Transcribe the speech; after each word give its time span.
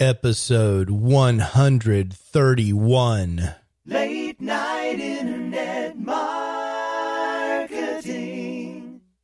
episode 0.00 0.88
131. 0.88 3.54
Late 3.84 4.40
night 4.40 4.98
internet 4.98 5.98
marketing. 5.98 6.62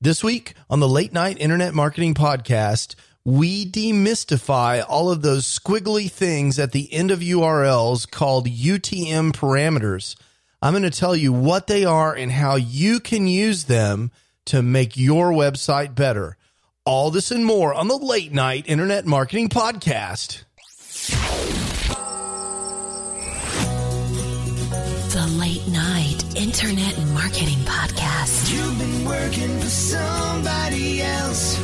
This 0.02 0.22
week 0.22 0.52
on 0.68 0.80
the 0.80 0.88
Late 0.88 1.14
Night 1.14 1.38
Internet 1.40 1.72
Marketing 1.72 2.12
Podcast, 2.12 2.94
we 3.24 3.64
demystify 3.64 4.84
all 4.86 5.10
of 5.10 5.22
those 5.22 5.46
squiggly 5.46 6.10
things 6.10 6.58
at 6.58 6.72
the 6.72 6.92
end 6.92 7.10
of 7.10 7.20
URLs 7.20 8.10
called 8.10 8.46
UTM 8.46 9.32
parameters. 9.32 10.14
I'm 10.60 10.74
going 10.74 10.82
to 10.82 10.90
tell 10.90 11.16
you 11.16 11.32
what 11.32 11.68
they 11.68 11.86
are 11.86 12.14
and 12.14 12.30
how 12.30 12.56
you 12.56 13.00
can 13.00 13.26
use 13.26 13.64
them 13.64 14.10
to 14.44 14.60
make 14.62 14.98
your 14.98 15.32
website 15.32 15.94
better. 15.94 16.36
All 16.84 17.10
this 17.10 17.30
and 17.30 17.46
more 17.46 17.72
on 17.72 17.88
the 17.88 17.96
Late 17.96 18.34
Night 18.34 18.64
Internet 18.68 19.06
Marketing 19.06 19.48
Podcast. 19.48 20.42
The 21.06 21.14
Late 25.38 25.64
Night 25.68 26.24
Internet 26.34 26.98
Marketing 27.14 27.58
Podcast. 27.60 28.52
You've 28.52 28.76
been 28.76 29.04
working 29.04 29.56
for 29.60 29.68
somebody 29.68 31.02
else, 31.02 31.58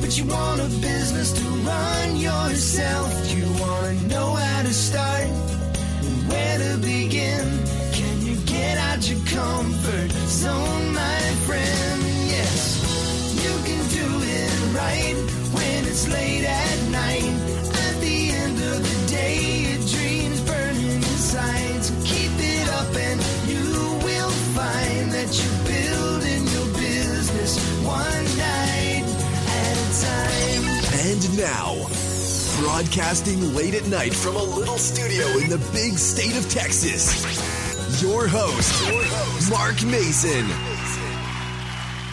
but 0.00 0.16
you 0.16 0.26
want 0.26 0.60
a 0.60 0.68
business 0.80 1.32
to 1.32 1.42
run 1.42 2.16
yourself. 2.16 3.34
You 3.34 3.46
want 3.60 3.98
to 3.98 4.06
know 4.06 4.34
how 4.34 4.62
to 4.62 4.72
start, 4.72 5.24
and 5.24 6.28
where 6.28 6.58
to 6.58 6.78
begin. 6.78 7.44
Can 7.92 8.22
you 8.24 8.36
get 8.46 8.78
out 8.78 9.10
your 9.10 9.18
comfort 9.26 10.12
zone, 10.28 10.94
my 10.94 11.20
friend? 11.46 12.02
Yes, 12.28 12.78
you 13.42 13.58
can 13.66 13.88
do 13.90 14.22
it 14.22 14.52
right 14.72 15.16
when 15.52 15.84
it's 15.84 16.06
late 16.06 16.44
at 16.44 16.88
night. 16.90 17.45
That 25.26 25.42
you're 25.42 25.64
building 25.66 26.46
your 26.54 26.66
business 26.78 27.58
one 27.84 28.24
night 28.38 29.02
at 29.48 29.76
a 29.76 29.88
time. 30.06 30.64
And 31.08 31.36
now, 31.36 31.74
broadcasting 32.60 33.54
late 33.54 33.74
at 33.74 33.86
night 33.86 34.14
from 34.14 34.36
a 34.36 34.42
little 34.42 34.78
studio 34.78 35.26
in 35.38 35.50
the 35.50 35.58
big 35.72 35.98
state 35.98 36.36
of 36.36 36.48
Texas, 36.48 38.00
your 38.00 38.28
host, 38.28 39.50
Mark 39.50 39.82
Mason. 39.84 40.44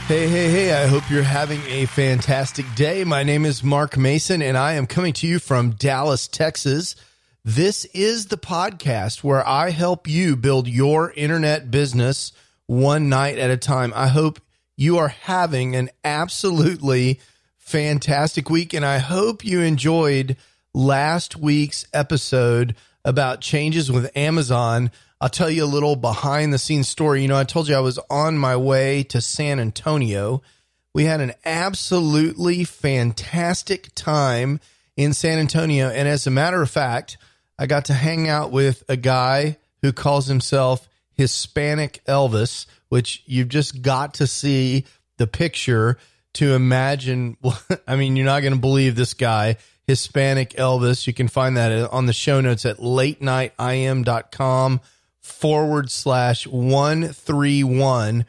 Hey, 0.08 0.28
hey, 0.28 0.50
hey, 0.50 0.84
I 0.84 0.88
hope 0.88 1.10
you're 1.10 1.24
having 1.24 1.62
a 1.68 1.86
fantastic 1.86 2.66
day. 2.76 3.04
My 3.04 3.24
name 3.24 3.46
is 3.46 3.64
Mark 3.64 3.96
Mason, 3.96 4.42
and 4.42 4.58
I 4.58 4.74
am 4.74 4.88
coming 4.88 5.14
to 5.14 5.28
you 5.28 5.40
from 5.40 5.72
Dallas, 5.72 6.28
Texas. 6.28 6.96
This 7.46 7.86
is 7.86 8.28
the 8.28 8.38
podcast 8.38 9.24
where 9.24 9.48
I 9.48 9.70
help 9.70 10.08
you 10.08 10.36
build 10.36 10.68
your 10.68 11.12
internet 11.14 11.70
business 11.70 12.32
one 12.68 13.10
night 13.10 13.38
at 13.38 13.52
a 13.52 13.58
time. 13.58 13.94
I 13.96 14.08
hope 14.08 14.40
you 14.76 14.98
are 14.98 15.10
having 15.10 15.76
an 15.76 15.90
absolutely 16.04 17.20
fantastic 17.58 18.50
week, 18.50 18.74
and 18.74 18.86
I 18.86 18.98
hope 18.98 19.46
you 19.46 19.62
enjoyed 19.62 20.38
last 20.74 21.36
week's 21.38 21.86
episode 21.94 22.76
about 23.06 23.42
changes 23.42 23.92
with 23.92 24.16
Amazon. 24.16 24.92
I'll 25.22 25.30
tell 25.30 25.50
you 25.50 25.64
a 25.64 25.66
little 25.66 25.96
behind 25.96 26.54
the 26.54 26.58
scenes 26.58 26.88
story. 26.88 27.22
You 27.22 27.28
know, 27.28 27.38
I 27.38 27.44
told 27.44 27.68
you 27.68 27.76
I 27.76 27.82
was 27.82 28.00
on 28.10 28.38
my 28.38 28.56
way 28.58 29.04
to 29.04 29.22
San 29.22 29.60
Antonio. 29.60 30.42
We 30.94 31.06
had 31.06 31.22
an 31.22 31.34
absolutely 31.46 32.64
fantastic 32.64 33.94
time 33.96 34.60
in 34.96 35.14
San 35.14 35.40
Antonio. 35.40 35.90
And 35.90 36.08
as 36.08 36.28
a 36.28 36.32
matter 36.32 36.62
of 36.62 36.70
fact, 36.70 37.18
I 37.58 37.66
got 37.66 37.86
to 37.86 37.94
hang 37.94 38.28
out 38.28 38.52
with 38.52 38.84
a 38.90 38.98
guy 38.98 39.58
who 39.82 39.92
calls 39.92 40.28
himself 40.28 40.88
Hispanic 41.16 42.02
Elvis, 42.08 42.66
which 42.90 43.24
you've 43.26 43.50
just 43.50 43.82
got 43.82 44.16
to 44.16 44.28
see 44.28 44.86
the 45.18 45.28
picture 45.28 45.98
to 46.34 46.54
imagine. 46.54 47.38
I 47.88 47.96
mean, 47.96 48.16
you're 48.16 48.26
not 48.26 48.42
going 48.42 48.54
to 48.54 48.60
believe 48.60 48.96
this 48.96 49.14
guy, 49.14 49.58
Hispanic 49.86 50.52
Elvis. 50.52 51.08
You 51.08 51.14
can 51.14 51.28
find 51.28 51.58
that 51.58 51.90
on 51.92 52.06
the 52.06 52.14
show 52.14 52.42
notes 52.42 52.66
at 52.66 52.82
late 52.82 53.22
night 53.22 53.56
latenightim.com 53.58 54.82
forward 55.20 55.90
slash 55.90 56.48
131. 56.48 58.26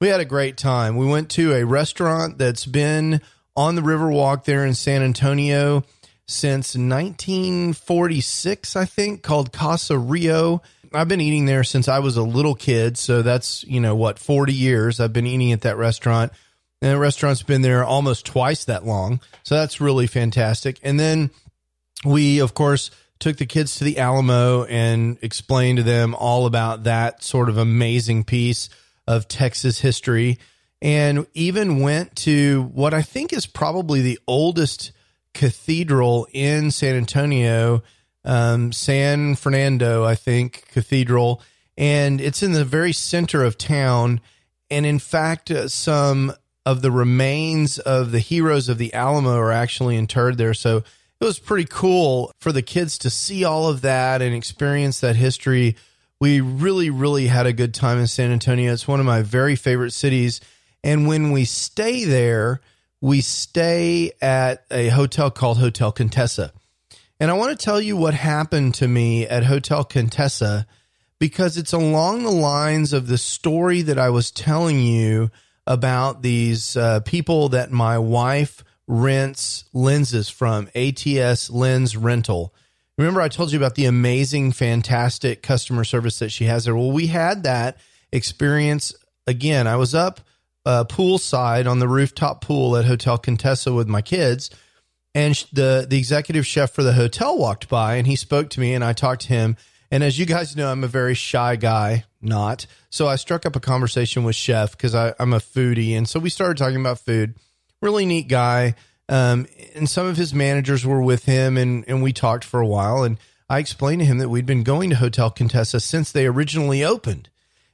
We 0.00 0.08
had 0.08 0.20
a 0.20 0.24
great 0.24 0.56
time. 0.56 0.96
We 0.96 1.06
went 1.06 1.30
to 1.30 1.54
a 1.54 1.64
restaurant 1.64 2.38
that's 2.38 2.66
been 2.66 3.20
on 3.56 3.74
the 3.74 3.82
Riverwalk 3.82 4.44
there 4.44 4.64
in 4.64 4.74
San 4.74 5.02
Antonio 5.02 5.82
since 6.28 6.76
1946, 6.76 8.76
I 8.76 8.84
think, 8.84 9.22
called 9.22 9.52
Casa 9.52 9.98
Rio. 9.98 10.62
I've 10.92 11.08
been 11.08 11.20
eating 11.20 11.46
there 11.46 11.64
since 11.64 11.88
I 11.88 11.98
was 11.98 12.16
a 12.16 12.22
little 12.22 12.54
kid. 12.54 12.96
So 12.98 13.22
that's, 13.22 13.64
you 13.64 13.80
know, 13.80 13.94
what, 13.94 14.18
40 14.18 14.52
years 14.52 15.00
I've 15.00 15.12
been 15.12 15.26
eating 15.26 15.52
at 15.52 15.62
that 15.62 15.76
restaurant. 15.76 16.32
And 16.80 16.92
the 16.92 16.98
restaurant's 16.98 17.42
been 17.42 17.62
there 17.62 17.84
almost 17.84 18.24
twice 18.24 18.64
that 18.66 18.86
long. 18.86 19.20
So 19.42 19.56
that's 19.56 19.80
really 19.80 20.06
fantastic. 20.06 20.78
And 20.82 20.98
then 20.98 21.30
we, 22.04 22.40
of 22.40 22.54
course, 22.54 22.90
took 23.18 23.36
the 23.36 23.46
kids 23.46 23.76
to 23.76 23.84
the 23.84 23.98
Alamo 23.98 24.64
and 24.64 25.18
explained 25.22 25.78
to 25.78 25.82
them 25.82 26.14
all 26.14 26.46
about 26.46 26.84
that 26.84 27.22
sort 27.24 27.48
of 27.48 27.58
amazing 27.58 28.24
piece 28.24 28.68
of 29.06 29.26
Texas 29.26 29.80
history. 29.80 30.38
And 30.80 31.26
even 31.34 31.80
went 31.80 32.14
to 32.16 32.70
what 32.72 32.94
I 32.94 33.02
think 33.02 33.32
is 33.32 33.46
probably 33.46 34.00
the 34.00 34.20
oldest 34.28 34.92
cathedral 35.34 36.28
in 36.32 36.70
San 36.70 36.94
Antonio, 36.94 37.82
um, 38.24 38.72
San 38.72 39.34
Fernando, 39.34 40.04
I 40.04 40.14
think, 40.14 40.64
Cathedral. 40.68 41.42
And 41.76 42.20
it's 42.20 42.42
in 42.42 42.52
the 42.52 42.64
very 42.64 42.92
center 42.92 43.44
of 43.44 43.56
town. 43.56 44.20
And 44.70 44.84
in 44.84 44.98
fact, 44.98 45.50
uh, 45.50 45.68
some 45.68 46.32
of 46.66 46.82
the 46.82 46.90
remains 46.90 47.78
of 47.78 48.10
the 48.12 48.18
heroes 48.18 48.68
of 48.68 48.78
the 48.78 48.92
Alamo 48.92 49.36
are 49.36 49.52
actually 49.52 49.96
interred 49.96 50.36
there. 50.36 50.54
So 50.54 50.78
it 50.78 51.24
was 51.24 51.38
pretty 51.38 51.66
cool 51.70 52.30
for 52.40 52.52
the 52.52 52.62
kids 52.62 52.98
to 52.98 53.10
see 53.10 53.44
all 53.44 53.68
of 53.68 53.80
that 53.80 54.22
and 54.22 54.34
experience 54.34 55.00
that 55.00 55.16
history. 55.16 55.76
We 56.20 56.40
really, 56.40 56.90
really 56.90 57.28
had 57.28 57.46
a 57.46 57.52
good 57.52 57.74
time 57.74 57.98
in 57.98 58.06
San 58.06 58.30
Antonio. 58.30 58.72
It's 58.72 58.86
one 58.86 59.00
of 59.00 59.06
my 59.06 59.22
very 59.22 59.56
favorite 59.56 59.92
cities. 59.92 60.40
And 60.84 61.06
when 61.06 61.32
we 61.32 61.44
stay 61.44 62.04
there, 62.04 62.60
we 63.00 63.20
stay 63.20 64.12
at 64.20 64.64
a 64.70 64.88
hotel 64.88 65.30
called 65.30 65.58
Hotel 65.58 65.92
Contessa. 65.92 66.52
And 67.20 67.30
I 67.30 67.34
want 67.34 67.58
to 67.58 67.64
tell 67.64 67.80
you 67.80 67.96
what 67.96 68.14
happened 68.14 68.74
to 68.74 68.86
me 68.86 69.26
at 69.26 69.44
Hotel 69.44 69.82
Contessa 69.82 70.66
because 71.18 71.56
it's 71.56 71.72
along 71.72 72.22
the 72.22 72.30
lines 72.30 72.92
of 72.92 73.08
the 73.08 73.18
story 73.18 73.82
that 73.82 73.98
I 73.98 74.10
was 74.10 74.30
telling 74.30 74.80
you 74.80 75.30
about 75.66 76.22
these 76.22 76.76
uh, 76.76 77.00
people 77.00 77.48
that 77.50 77.72
my 77.72 77.98
wife 77.98 78.62
rents 78.86 79.64
lenses 79.72 80.28
from 80.28 80.68
ATS 80.74 81.50
Lens 81.50 81.96
Rental. 81.96 82.54
Remember, 82.96 83.20
I 83.20 83.28
told 83.28 83.52
you 83.52 83.58
about 83.58 83.74
the 83.74 83.84
amazing, 83.84 84.52
fantastic 84.52 85.42
customer 85.42 85.84
service 85.84 86.18
that 86.20 86.30
she 86.30 86.44
has 86.44 86.64
there. 86.64 86.74
Well, 86.74 86.92
we 86.92 87.08
had 87.08 87.42
that 87.42 87.78
experience 88.12 88.94
again. 89.26 89.66
I 89.66 89.76
was 89.76 89.94
up 89.94 90.20
uh, 90.64 90.84
poolside 90.84 91.68
on 91.68 91.80
the 91.80 91.88
rooftop 91.88 92.42
pool 92.42 92.76
at 92.76 92.86
Hotel 92.86 93.18
Contessa 93.18 93.72
with 93.72 93.88
my 93.88 94.02
kids, 94.02 94.50
and 95.14 95.34
the 95.52 95.86
the 95.88 95.98
executive 95.98 96.46
chef 96.46 96.70
for 96.70 96.82
the 96.82 96.92
hotel 96.92 97.38
walked 97.38 97.68
by, 97.68 97.96
and 97.96 98.06
he 98.06 98.16
spoke 98.16 98.50
to 98.50 98.60
me, 98.60 98.74
and 98.74 98.84
I 98.84 98.92
talked 98.92 99.22
to 99.22 99.28
him. 99.28 99.56
And 99.90 100.04
as 100.04 100.18
you 100.18 100.26
guys 100.26 100.54
know, 100.54 100.70
I'm 100.70 100.84
a 100.84 100.88
very 100.88 101.14
shy 101.14 101.56
guy, 101.56 102.04
not 102.20 102.66
so. 102.90 103.08
I 103.08 103.16
struck 103.16 103.46
up 103.46 103.56
a 103.56 103.60
conversation 103.60 104.22
with 104.22 104.36
Chef 104.36 104.72
because 104.72 104.94
I'm 104.94 105.32
a 105.32 105.38
foodie, 105.38 105.96
and 105.96 106.08
so 106.08 106.20
we 106.20 106.30
started 106.30 106.58
talking 106.58 106.80
about 106.80 106.98
food 107.00 107.34
really 107.80 108.06
neat 108.06 108.28
guy. 108.28 108.74
Um, 109.08 109.46
and 109.74 109.88
some 109.88 110.06
of 110.06 110.18
his 110.18 110.34
managers 110.34 110.84
were 110.84 111.02
with 111.02 111.24
him, 111.24 111.56
and 111.56 111.84
and 111.88 112.02
we 112.02 112.12
talked 112.12 112.44
for 112.44 112.60
a 112.60 112.66
while. 112.66 113.02
And 113.02 113.18
I 113.48 113.58
explained 113.58 114.00
to 114.00 114.06
him 114.06 114.18
that 114.18 114.28
we'd 114.28 114.46
been 114.46 114.62
going 114.62 114.90
to 114.90 114.96
Hotel 114.96 115.30
Contessa 115.30 115.80
since 115.80 116.12
they 116.12 116.26
originally 116.26 116.84
opened, 116.84 117.30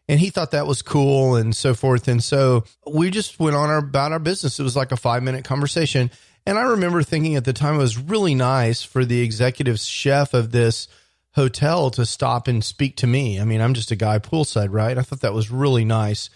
and 0.08 0.20
he 0.20 0.30
thought 0.30 0.52
that 0.52 0.68
was 0.68 0.82
cool 0.82 1.34
and 1.34 1.54
so 1.56 1.74
forth. 1.74 2.06
And 2.06 2.22
so 2.22 2.64
we 2.86 3.10
just 3.10 3.40
went 3.40 3.56
on 3.56 3.70
our, 3.70 3.78
about 3.78 4.12
our 4.12 4.20
business. 4.20 4.60
It 4.60 4.62
was 4.62 4.76
like 4.76 4.92
a 4.92 4.96
five 4.96 5.24
minute 5.24 5.44
conversation. 5.44 6.12
And 6.46 6.58
I 6.58 6.62
remember 6.62 7.02
thinking 7.02 7.36
at 7.36 7.44
the 7.44 7.52
time 7.52 7.76
it 7.76 7.78
was 7.78 7.98
really 7.98 8.34
nice 8.34 8.82
for 8.82 9.04
the 9.04 9.22
executive 9.22 9.78
chef 9.78 10.34
of 10.34 10.50
this 10.50 10.88
hotel 11.32 11.90
to 11.90 12.06
stop 12.06 12.46
and 12.46 12.62
speak 12.62 12.96
to 12.96 13.06
me. 13.06 13.40
I 13.40 13.44
mean, 13.44 13.60
I'm 13.60 13.74
just 13.74 13.90
a 13.90 13.96
guy 13.96 14.18
poolside, 14.18 14.68
right? 14.70 14.96
I 14.96 15.02
thought 15.02 15.20
that 15.20 15.34
was 15.34 15.50
really 15.50 15.84
nice. 15.84 16.30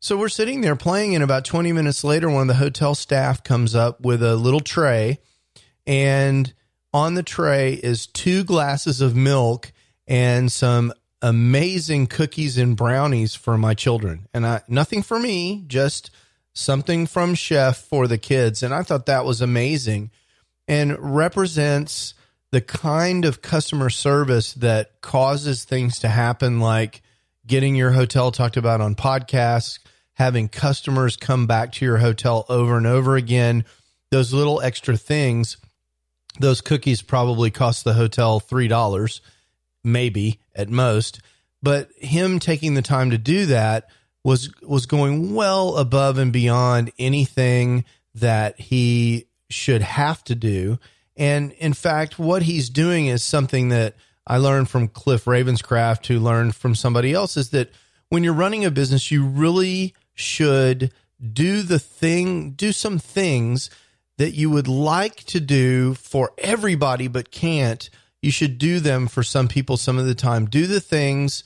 So 0.00 0.16
we're 0.16 0.28
sitting 0.28 0.60
there 0.60 0.76
playing, 0.76 1.14
and 1.14 1.24
about 1.24 1.44
20 1.44 1.72
minutes 1.72 2.04
later, 2.04 2.28
one 2.28 2.42
of 2.42 2.48
the 2.48 2.62
hotel 2.62 2.94
staff 2.94 3.42
comes 3.42 3.74
up 3.74 4.02
with 4.02 4.22
a 4.22 4.36
little 4.36 4.60
tray, 4.60 5.18
and 5.86 6.52
on 6.92 7.14
the 7.14 7.22
tray 7.22 7.74
is 7.74 8.06
two 8.06 8.44
glasses 8.44 9.00
of 9.00 9.16
milk 9.16 9.72
and 10.06 10.52
some 10.52 10.92
amazing 11.22 12.06
cookies 12.06 12.58
and 12.58 12.76
brownies 12.76 13.34
for 13.34 13.56
my 13.56 13.72
children. 13.72 14.28
And 14.34 14.46
I, 14.46 14.60
nothing 14.68 15.02
for 15.02 15.18
me, 15.18 15.64
just 15.66 16.10
something 16.54 17.06
from 17.06 17.34
chef 17.34 17.76
for 17.76 18.06
the 18.08 18.18
kids. 18.18 18.62
And 18.62 18.72
I 18.72 18.82
thought 18.82 19.06
that 19.06 19.24
was 19.24 19.40
amazing 19.42 20.10
and 20.66 20.96
represents 20.98 22.14
the 22.52 22.60
kind 22.60 23.24
of 23.24 23.42
customer 23.42 23.90
service 23.90 24.54
that 24.54 25.00
causes 25.00 25.64
things 25.64 25.98
to 25.98 26.08
happen, 26.08 26.60
like 26.60 27.02
getting 27.46 27.74
your 27.74 27.90
hotel 27.90 28.30
talked 28.30 28.56
about 28.56 28.80
on 28.80 28.94
podcasts, 28.94 29.80
having 30.14 30.48
customers 30.48 31.16
come 31.16 31.46
back 31.46 31.72
to 31.72 31.84
your 31.84 31.98
hotel 31.98 32.46
over 32.48 32.76
and 32.76 32.86
over 32.86 33.16
again, 33.16 33.64
those 34.10 34.32
little 34.32 34.60
extra 34.60 34.96
things, 34.96 35.56
those 36.38 36.60
cookies 36.60 37.02
probably 37.02 37.50
cost 37.50 37.82
the 37.82 37.94
hotel 37.94 38.40
$3, 38.40 39.20
maybe 39.82 40.40
at 40.54 40.68
most. 40.68 41.20
But 41.60 41.90
him 41.98 42.38
taking 42.38 42.74
the 42.74 42.82
time 42.82 43.10
to 43.10 43.18
do 43.18 43.46
that 43.46 43.88
was 44.24 44.50
was 44.62 44.86
going 44.86 45.34
well 45.34 45.76
above 45.76 46.18
and 46.18 46.32
beyond 46.32 46.90
anything 46.98 47.84
that 48.14 48.58
he 48.58 49.26
should 49.50 49.82
have 49.82 50.24
to 50.24 50.34
do. 50.34 50.78
And 51.16 51.52
in 51.52 51.74
fact, 51.74 52.18
what 52.18 52.42
he's 52.42 52.70
doing 52.70 53.06
is 53.06 53.22
something 53.22 53.68
that 53.68 53.94
I 54.26 54.38
learned 54.38 54.70
from 54.70 54.88
Cliff 54.88 55.26
Ravenscraft, 55.26 56.06
who 56.06 56.18
learned 56.18 56.56
from 56.56 56.74
somebody 56.74 57.12
else, 57.12 57.36
is 57.36 57.50
that 57.50 57.70
when 58.08 58.24
you're 58.24 58.32
running 58.32 58.64
a 58.64 58.70
business, 58.70 59.10
you 59.10 59.24
really 59.24 59.94
should 60.14 60.92
do 61.32 61.62
the 61.62 61.78
thing, 61.78 62.52
do 62.52 62.72
some 62.72 62.98
things 62.98 63.70
that 64.16 64.32
you 64.32 64.48
would 64.50 64.68
like 64.68 65.16
to 65.24 65.40
do 65.40 65.94
for 65.94 66.32
everybody 66.38 67.08
but 67.08 67.30
can't. 67.30 67.90
You 68.22 68.30
should 68.30 68.58
do 68.58 68.80
them 68.80 69.06
for 69.06 69.22
some 69.22 69.48
people 69.48 69.76
some 69.76 69.98
of 69.98 70.06
the 70.06 70.14
time. 70.14 70.46
Do 70.46 70.66
the 70.66 70.80
things 70.80 71.44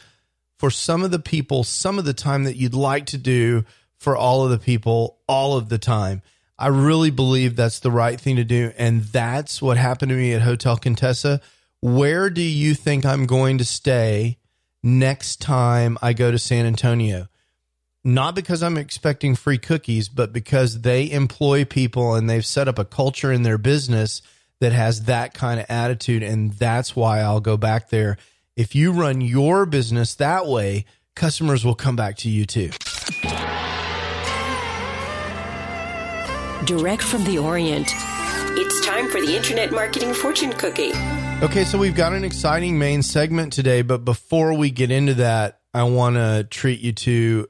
for 0.59 0.71
some 0.71 1.03
of 1.03 1.11
the 1.11 1.19
people 1.19 1.65
some 1.65 1.99
of 1.99 2.05
the 2.05 2.15
time 2.15 2.45
that 2.45 2.57
you'd 2.57 2.75
like 2.75 3.07
to 3.07 3.19
do 3.19 3.65
for 3.99 4.17
all 4.17 4.45
of 4.45 4.51
the 4.51 4.59
people 4.59 5.19
all 5.27 5.57
of 5.57 5.69
the 5.69 5.79
time. 5.79 6.23
I 6.59 6.69
really 6.69 7.11
believe 7.11 7.55
that's 7.55 7.81
the 7.81 7.91
right 7.91 8.21
thing 8.21 8.37
to 8.37 8.45
do. 8.45 8.73
And 8.77 9.03
that's 9.05 9.63
what 9.63 9.77
happened 9.77 10.11
to 10.11 10.17
me 10.17 10.33
at 10.35 10.43
Hotel 10.43 10.77
Contessa. 10.77 11.41
Where 11.81 12.31
do 12.31 12.43
you 12.43 12.75
think 12.75 13.07
I'm 13.07 13.27
going 13.27 13.59
to 13.59 13.65
stay 13.65 14.39
next 14.83 15.41
time 15.41 15.99
I 16.03 16.13
go 16.13 16.31
to 16.33 16.39
San 16.39 16.67
Antonio? 16.67 17.29
Not 18.05 18.35
because 18.35 18.63
I'm 18.63 18.79
expecting 18.79 19.37
free 19.37 19.59
cookies, 19.59 20.09
but 20.09 20.33
because 20.33 20.81
they 20.81 21.11
employ 21.11 21.65
people 21.65 22.15
and 22.15 22.29
they've 22.29 22.47
set 22.47 22.67
up 22.67 22.79
a 22.79 22.85
culture 22.85 23.31
in 23.31 23.43
their 23.43 23.59
business 23.59 24.23
that 24.61 24.73
has 24.73 25.05
that 25.05 25.35
kind 25.35 25.61
of 25.61 25.67
attitude. 25.69 26.25
And 26.25 26.53
that's 26.53 26.97
why 26.97 27.21
I'll 27.21 27.41
go 27.41 27.57
back 27.57 27.91
there. 27.91 28.17
If 28.59 28.75
you 28.75 28.91
run 28.91 29.21
your 29.21 29.67
business 29.67 30.17
that 30.17 30.49
way, 30.49 30.85
customers 31.15 31.65
will 31.65 31.77
come 31.77 31.95
back 31.95 32.17
to 32.17 32.29
you 32.29 32.45
too. 32.45 32.71
Direct 36.65 37.05
from 37.05 37.23
the 37.23 37.39
Orient. 37.41 37.87
It's 38.59 38.85
time 38.85 39.09
for 39.11 39.21
the 39.21 39.37
Internet 39.37 39.71
Marketing 39.71 40.13
Fortune 40.13 40.53
Cookie. 40.55 40.91
Okay, 41.41 41.63
so 41.63 41.79
we've 41.79 41.95
got 41.95 42.13
an 42.13 42.25
exciting 42.25 42.81
main 42.81 43.05
segment 43.05 43.53
today, 43.53 43.83
but 43.83 44.05
before 44.05 44.53
we 44.55 44.73
get 44.73 44.91
into 44.91 45.15
that, 45.15 45.61
I 45.73 45.85
want 45.85 46.17
to 46.17 46.45
treat 46.51 46.81
you 46.81 46.91
to 46.95 47.49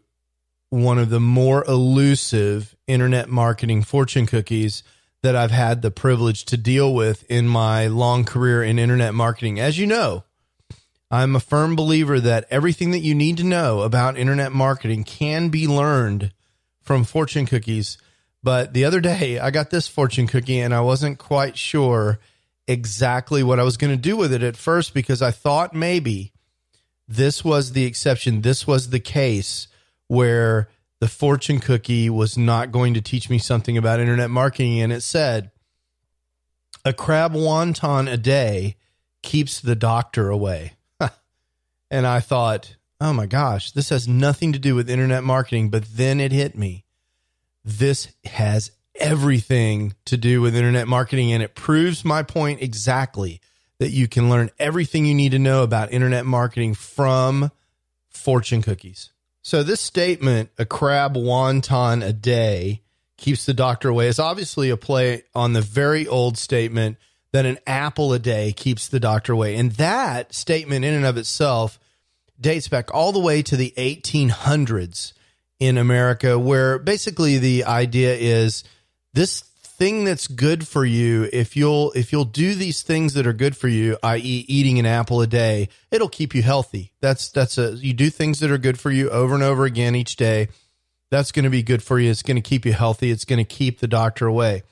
one 0.69 0.99
of 0.99 1.09
the 1.09 1.21
more 1.21 1.65
elusive 1.67 2.77
internet 2.87 3.31
marketing 3.31 3.83
fortune 3.83 4.27
cookies 4.27 4.83
that 5.23 5.35
I've 5.35 5.53
had 5.53 5.81
the 5.81 5.91
privilege 5.91 6.45
to 6.45 6.59
deal 6.59 6.93
with 6.93 7.25
in 7.31 7.49
my 7.49 7.87
long 7.87 8.27
career 8.27 8.63
in 8.63 8.79
internet 8.79 9.15
marketing. 9.15 9.59
As 9.59 9.79
you 9.79 9.87
know, 9.87 10.25
I'm 11.11 11.35
a 11.35 11.41
firm 11.41 11.75
believer 11.75 12.21
that 12.21 12.47
everything 12.51 12.91
that 12.91 12.99
you 12.99 13.15
need 13.15 13.39
to 13.39 13.45
know 13.45 13.81
about 13.81 14.19
internet 14.19 14.53
marketing 14.53 15.05
can 15.05 15.49
be 15.49 15.67
learned 15.67 16.33
from 16.83 17.05
fortune 17.05 17.47
cookies. 17.47 17.97
But 18.43 18.75
the 18.75 18.85
other 18.85 19.01
day, 19.01 19.39
I 19.39 19.51
got 19.51 19.71
this 19.71 19.89
fortune 19.89 20.27
cookie 20.27 20.61
and 20.61 20.75
I 20.75 20.81
wasn't 20.81 21.19
quite 21.19 21.57
sure 21.57 22.19
exactly 22.67 23.43
what 23.43 23.59
I 23.59 23.63
was 23.63 23.79
going 23.79 23.91
to 23.91 24.01
do 24.01 24.17
with 24.17 24.33
it 24.33 24.43
at 24.43 24.57
first 24.57 24.93
because 24.93 25.23
I 25.23 25.31
thought 25.31 25.75
maybe 25.75 26.33
this 27.09 27.43
was 27.43 27.73
the 27.73 27.85
exception. 27.85 28.43
This 28.43 28.67
was 28.67 28.91
the 28.91 29.01
case 29.01 29.69
where 30.09 30.69
the 31.01 31.09
fortune 31.09 31.59
cookie 31.59 32.11
was 32.11 32.37
not 32.37 32.71
going 32.71 32.93
to 32.95 33.01
teach 33.01 33.31
me 33.31 33.39
something 33.39 33.79
about 33.79 34.01
internet 34.01 34.31
marketing. 34.31 34.81
And 34.81 34.93
it 34.93 35.03
said, 35.03 35.51
a 36.85 36.93
crab 36.93 37.33
wonton 37.33 38.11
a 38.13 38.19
day 38.19 38.77
keeps 39.23 39.61
the 39.61 39.75
doctor 39.75 40.29
away. 40.29 40.75
And 41.91 42.07
I 42.07 42.21
thought, 42.21 42.77
oh 43.01 43.13
my 43.13 43.27
gosh, 43.27 43.71
this 43.71 43.91
has 43.91 44.09
nothing 44.09 44.53
to 44.53 44.59
do 44.59 44.75
with 44.75 44.91
internet 44.91 45.25
marketing. 45.25 45.71
But 45.71 45.85
then 45.85 46.21
it 46.21 46.33
hit 46.33 46.57
me. 46.57 46.85
This 47.65 48.09
has 48.25 48.73
everything 48.97 49.95
to 50.07 50.17
do 50.17 50.41
with 50.41 50.57
internet 50.57 50.89
marketing. 50.89 51.33
And 51.33 51.43
it 51.43 51.55
proves 51.55 52.05
my 52.05 52.23
point 52.23 52.63
exactly 52.63 53.41
that 53.79 53.91
you 53.91 54.09
can 54.09 54.29
learn 54.29 54.51
everything 54.59 55.07
you 55.07 55.15
need 55.15 55.33
to 55.33 55.39
know 55.39 55.63
about 55.63 55.93
internet 55.93 56.27
marketing 56.27 56.75
from 56.75 57.51
fortune 58.09 58.63
cookies. 58.63 59.11
So 59.43 59.63
this 59.63 59.81
statement, 59.81 60.51
a 60.59 60.67
crab 60.67 61.15
wonton 61.15 62.05
a 62.05 62.13
day 62.13 62.83
keeps 63.17 63.47
the 63.47 63.55
doctor 63.55 63.89
away, 63.89 64.09
is 64.09 64.19
obviously 64.19 64.71
a 64.71 64.77
play 64.77 65.23
on 65.35 65.53
the 65.53 65.61
very 65.63 66.07
old 66.07 66.37
statement 66.37 66.97
that 67.33 67.47
an 67.47 67.59
apple 67.67 68.13
a 68.13 68.19
day 68.19 68.53
keeps 68.53 68.89
the 68.89 69.01
doctor 69.01 69.33
away. 69.33 69.57
And 69.57 69.73
that 69.73 70.35
statement 70.35 70.85
in 70.85 70.95
and 70.95 71.05
of 71.05 71.17
itself 71.17 71.79
dates 72.41 72.69
back 72.69 72.95
all 72.95 73.13
the 73.13 73.19
way 73.19 73.43
to 73.43 73.57
the 73.57 73.73
1800s 73.77 75.13
in 75.59 75.77
America, 75.77 76.39
where 76.39 76.79
basically 76.79 77.39
the 77.39 77.65
idea 77.65 78.15
is 78.15 78.65
this 79.13 79.41
thing 79.41 80.05
that's 80.05 80.27
good 80.27 80.67
for 80.67 80.85
you 80.85 81.29
if 81.33 81.57
you'll 81.57 81.93
if 81.93 82.11
you'll 82.11 82.25
do 82.25 82.55
these 82.57 82.83
things 82.83 83.15
that 83.15 83.29
are 83.29 83.33
good 83.33 83.57
for 83.57 83.69
you 83.69 83.97
i.e. 84.03 84.45
eating 84.49 84.81
an 84.81 84.87
apple 84.87 85.21
a 85.21 85.27
day 85.27 85.69
it'll 85.93 86.09
keep 86.09 86.35
you 86.35 86.43
healthy. 86.43 86.93
That's 87.01 87.31
that's 87.31 87.59
a 87.59 87.77
you 87.77 87.93
do 87.93 88.11
things 88.11 88.41
that 88.41 88.51
are 88.51 88.59
good 88.59 88.81
for 88.81 88.91
you 88.91 89.09
over 89.11 89.35
and 89.35 89.43
over 89.45 89.65
again 89.65 89.95
each 89.95 90.17
day. 90.17 90.49
That's 91.11 91.31
going 91.31 91.45
to 91.45 91.51
be 91.51 91.63
good 91.63 91.83
for 91.83 92.01
you. 92.01 92.11
It's 92.11 92.23
going 92.23 92.37
to 92.37 92.43
keep 92.43 92.67
you 92.67 92.73
healthy. 92.73 93.11
It's 93.13 93.25
going 93.25 93.39
to 93.39 93.45
keep 93.45 93.79
the 93.79 93.87
doctor 93.87 94.27
away 94.27 94.65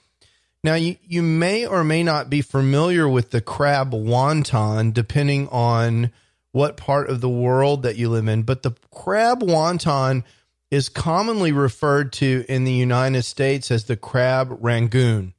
now 0.67 0.75
you 0.75 0.97
you 1.07 1.23
may 1.23 1.67
or 1.67 1.83
may 1.83 2.03
not 2.03 2.29
be 2.29 2.43
familiar 2.43 3.09
with 3.09 3.31
the 3.31 3.41
crab 3.41 3.93
wonton 3.93 4.93
depending 4.93 5.49
on 5.49 6.11
what 6.53 6.77
part 6.77 7.09
of 7.09 7.21
the 7.21 7.29
world 7.29 7.83
that 7.83 7.97
you 7.97 8.09
live 8.09 8.29
in 8.29 8.43
but 8.43 8.63
the 8.63 8.73
crab 8.91 9.43
wonton 9.43 10.23
is 10.71 10.89
commonly 10.89 11.53
referred 11.53 12.13
to 12.13 12.45
in 12.49 12.65
the 12.65 12.73
United 12.73 13.23
States 13.23 13.71
as 13.71 13.85
the 13.85 13.97
crab 13.97 14.57
rangoon. 14.61 15.33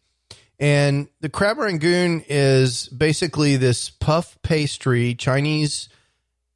And 0.59 1.07
the 1.19 1.29
crab 1.29 1.57
rangoon 1.57 2.23
is 2.27 2.87
basically 2.87 3.57
this 3.57 3.89
puff 3.89 4.37
pastry, 4.41 5.13
Chinese 5.13 5.89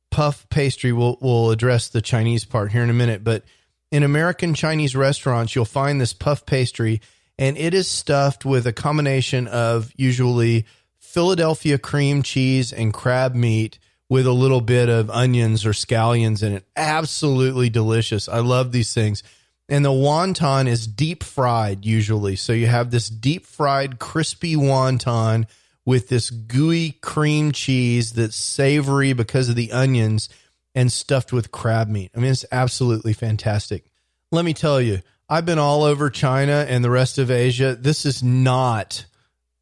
puff 0.09 0.47
pastry. 0.49 0.91
We'll, 0.91 1.17
we'll 1.21 1.51
address 1.51 1.89
the 1.89 2.01
Chinese 2.01 2.45
part 2.45 2.71
here 2.71 2.81
in 2.81 2.89
a 2.89 2.93
minute. 2.93 3.23
But 3.23 3.43
in 3.91 4.03
American 4.03 4.53
Chinese 4.53 4.95
restaurants, 4.95 5.53
you'll 5.53 5.65
find 5.65 5.99
this 5.99 6.13
puff 6.13 6.45
pastry, 6.45 7.01
and 7.41 7.57
it 7.57 7.73
is 7.73 7.87
stuffed 7.87 8.45
with 8.45 8.67
a 8.67 8.71
combination 8.71 9.47
of 9.47 9.91
usually 9.97 10.63
Philadelphia 10.99 11.79
cream 11.79 12.21
cheese 12.21 12.71
and 12.71 12.93
crab 12.93 13.33
meat 13.33 13.79
with 14.07 14.27
a 14.27 14.31
little 14.31 14.61
bit 14.61 14.89
of 14.89 15.09
onions 15.09 15.65
or 15.65 15.71
scallions 15.71 16.43
in 16.43 16.53
it. 16.53 16.65
Absolutely 16.75 17.67
delicious. 17.67 18.29
I 18.29 18.41
love 18.41 18.71
these 18.71 18.93
things. 18.93 19.23
And 19.67 19.83
the 19.83 19.89
wonton 19.89 20.67
is 20.67 20.85
deep 20.85 21.23
fried 21.23 21.83
usually. 21.83 22.35
So 22.35 22.53
you 22.53 22.67
have 22.67 22.91
this 22.91 23.09
deep 23.09 23.47
fried, 23.47 23.97
crispy 23.97 24.55
wonton 24.55 25.47
with 25.83 26.09
this 26.09 26.29
gooey 26.29 26.91
cream 27.01 27.53
cheese 27.53 28.13
that's 28.13 28.35
savory 28.35 29.13
because 29.13 29.49
of 29.49 29.55
the 29.55 29.71
onions 29.71 30.29
and 30.75 30.91
stuffed 30.91 31.33
with 31.33 31.51
crab 31.51 31.87
meat. 31.87 32.11
I 32.15 32.19
mean, 32.19 32.33
it's 32.33 32.45
absolutely 32.51 33.13
fantastic. 33.13 33.85
Let 34.31 34.45
me 34.45 34.53
tell 34.53 34.79
you, 34.79 35.01
I've 35.31 35.45
been 35.45 35.59
all 35.59 35.83
over 35.83 36.09
China 36.09 36.65
and 36.67 36.83
the 36.83 36.89
rest 36.89 37.17
of 37.17 37.31
Asia. 37.31 37.73
This 37.73 38.05
is 38.05 38.21
not 38.21 39.05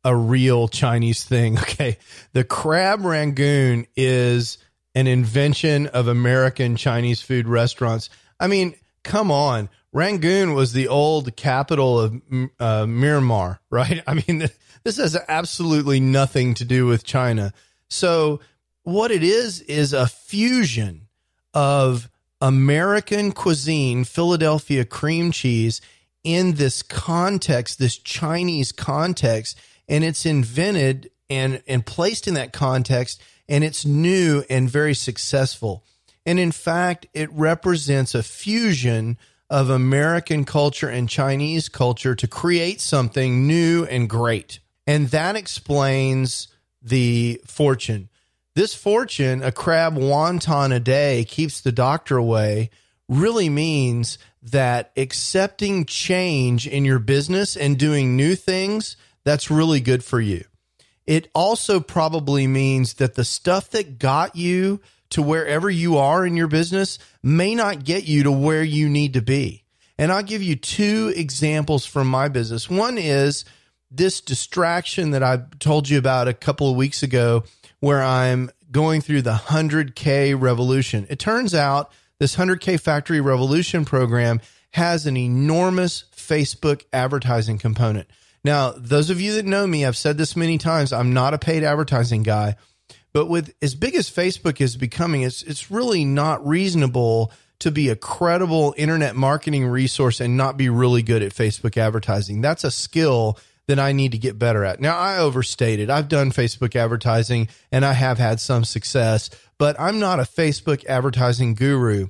a 0.03 0.15
real 0.15 0.67
Chinese 0.67 1.23
thing. 1.23 1.59
Okay. 1.69 1.99
The 2.33 2.43
crab 2.43 3.05
rangoon 3.05 3.85
is 3.95 4.57
an 4.95 5.05
invention 5.05 5.85
of 5.85 6.07
American 6.07 6.75
Chinese 6.75 7.21
food 7.21 7.47
restaurants. 7.47 8.09
I 8.39 8.47
mean, 8.47 8.73
come 9.03 9.29
on. 9.29 9.69
Rangoon 9.93 10.55
was 10.55 10.73
the 10.73 10.87
old 10.87 11.35
capital 11.35 11.99
of 11.99 12.15
uh, 12.59 12.85
Myanmar, 12.85 13.59
right? 13.69 14.01
I 14.07 14.15
mean, 14.15 14.49
this 14.83 14.97
has 14.97 15.15
absolutely 15.27 15.99
nothing 15.99 16.55
to 16.55 16.65
do 16.65 16.87
with 16.87 17.03
China. 17.03 17.53
So, 17.89 18.39
what 18.83 19.11
it 19.11 19.21
is, 19.21 19.61
is 19.61 19.93
a 19.93 20.07
fusion 20.07 21.09
of 21.53 22.09
American 22.41 23.31
cuisine, 23.31 24.03
Philadelphia 24.03 24.85
cream 24.85 25.31
cheese, 25.31 25.81
in 26.23 26.53
this 26.53 26.81
context, 26.81 27.79
this 27.79 27.97
Chinese 27.97 28.71
context 28.71 29.57
and 29.87 30.03
it's 30.03 30.25
invented 30.25 31.09
and 31.29 31.61
and 31.67 31.85
placed 31.85 32.27
in 32.27 32.35
that 32.35 32.53
context 32.53 33.21
and 33.47 33.63
it's 33.63 33.85
new 33.85 34.43
and 34.49 34.69
very 34.69 34.93
successful. 34.93 35.83
And 36.25 36.39
in 36.39 36.51
fact, 36.51 37.07
it 37.13 37.31
represents 37.31 38.13
a 38.13 38.21
fusion 38.21 39.17
of 39.49 39.69
American 39.69 40.45
culture 40.45 40.89
and 40.89 41.09
Chinese 41.09 41.69
culture 41.69 42.13
to 42.13 42.27
create 42.27 42.79
something 42.79 43.47
new 43.47 43.85
and 43.85 44.07
great. 44.07 44.59
And 44.85 45.07
that 45.09 45.35
explains 45.35 46.47
the 46.81 47.41
fortune. 47.47 48.08
This 48.59 48.73
fortune, 48.73 49.41
a 49.41 49.53
crab 49.53 49.95
wonton 49.95 50.75
a 50.75 50.81
day 50.81 51.23
keeps 51.23 51.61
the 51.61 51.71
doctor 51.71 52.17
away, 52.17 52.71
really 53.07 53.47
means 53.47 54.17
that 54.43 54.91
accepting 54.97 55.85
change 55.85 56.67
in 56.67 56.83
your 56.83 56.99
business 56.99 57.55
and 57.55 57.79
doing 57.79 58.17
new 58.17 58.35
things, 58.35 58.97
that's 59.23 59.49
really 59.49 59.79
good 59.79 60.03
for 60.03 60.19
you. 60.19 60.43
It 61.07 61.29
also 61.33 61.79
probably 61.79 62.47
means 62.47 62.95
that 62.95 63.15
the 63.15 63.23
stuff 63.23 63.69
that 63.69 63.97
got 63.97 64.35
you 64.35 64.81
to 65.11 65.21
wherever 65.21 65.69
you 65.69 65.97
are 65.97 66.25
in 66.25 66.35
your 66.35 66.49
business 66.49 66.99
may 67.23 67.55
not 67.55 67.85
get 67.85 68.09
you 68.09 68.23
to 68.23 68.31
where 68.33 68.61
you 68.61 68.89
need 68.89 69.13
to 69.13 69.21
be. 69.21 69.63
And 69.97 70.11
I'll 70.11 70.21
give 70.21 70.43
you 70.43 70.57
two 70.57 71.13
examples 71.15 71.85
from 71.85 72.07
my 72.07 72.27
business. 72.27 72.69
One 72.69 72.97
is 72.97 73.45
this 73.89 74.19
distraction 74.19 75.11
that 75.11 75.23
I 75.23 75.43
told 75.59 75.87
you 75.87 75.97
about 75.97 76.27
a 76.27 76.33
couple 76.33 76.69
of 76.69 76.75
weeks 76.75 77.03
ago, 77.03 77.45
where 77.79 78.01
I'm 78.03 78.51
going 78.71 79.01
through 79.01 79.23
the 79.23 79.33
100K 79.33 80.39
revolution. 80.39 81.07
It 81.09 81.19
turns 81.19 81.55
out 81.55 81.91
this 82.19 82.35
100K 82.35 82.79
Factory 82.79 83.21
Revolution 83.21 83.85
program 83.85 84.41
has 84.71 85.05
an 85.05 85.17
enormous 85.17 86.05
Facebook 86.15 86.83
advertising 86.93 87.57
component. 87.57 88.07
Now, 88.43 88.71
those 88.71 89.09
of 89.09 89.19
you 89.19 89.33
that 89.33 89.45
know 89.45 89.65
me, 89.65 89.85
I've 89.85 89.97
said 89.97 90.17
this 90.17 90.35
many 90.35 90.57
times, 90.57 90.93
I'm 90.93 91.13
not 91.13 91.33
a 91.33 91.39
paid 91.39 91.63
advertising 91.63 92.23
guy. 92.23 92.55
But 93.11 93.27
with 93.27 93.53
as 93.61 93.73
big 93.73 93.95
as 93.95 94.09
Facebook 94.09 94.61
is 94.61 94.77
becoming, 94.77 95.23
it's 95.23 95.41
it's 95.41 95.71
really 95.71 96.05
not 96.05 96.45
reasonable 96.45 97.31
to 97.59 97.71
be 97.71 97.89
a 97.89 97.95
credible 97.95 98.73
internet 98.77 99.15
marketing 99.15 99.65
resource 99.65 100.21
and 100.21 100.37
not 100.37 100.57
be 100.57 100.69
really 100.69 101.01
good 101.01 101.23
at 101.23 101.33
Facebook 101.33 101.75
advertising. 101.75 102.41
That's 102.41 102.63
a 102.63 102.71
skill 102.71 103.37
that 103.69 103.77
I 103.77 103.91
need 103.91 104.13
to 104.13 104.17
get 104.17 104.39
better 104.39 104.65
at. 104.65 104.79
Now, 104.79 104.97
I 104.97 105.19
overstated. 105.19 105.91
I've 105.91 106.07
done 106.07 106.31
Facebook 106.31 106.75
advertising 106.75 107.49
and 107.71 107.85
I 107.85 107.93
have 107.93 108.17
had 108.17 108.39
some 108.39 108.63
success, 108.63 109.29
but 109.59 109.79
I'm 109.79 109.99
not 109.99 110.19
a 110.19 110.23
Facebook 110.23 110.83
advertising 110.87 111.53
guru. 111.53 112.07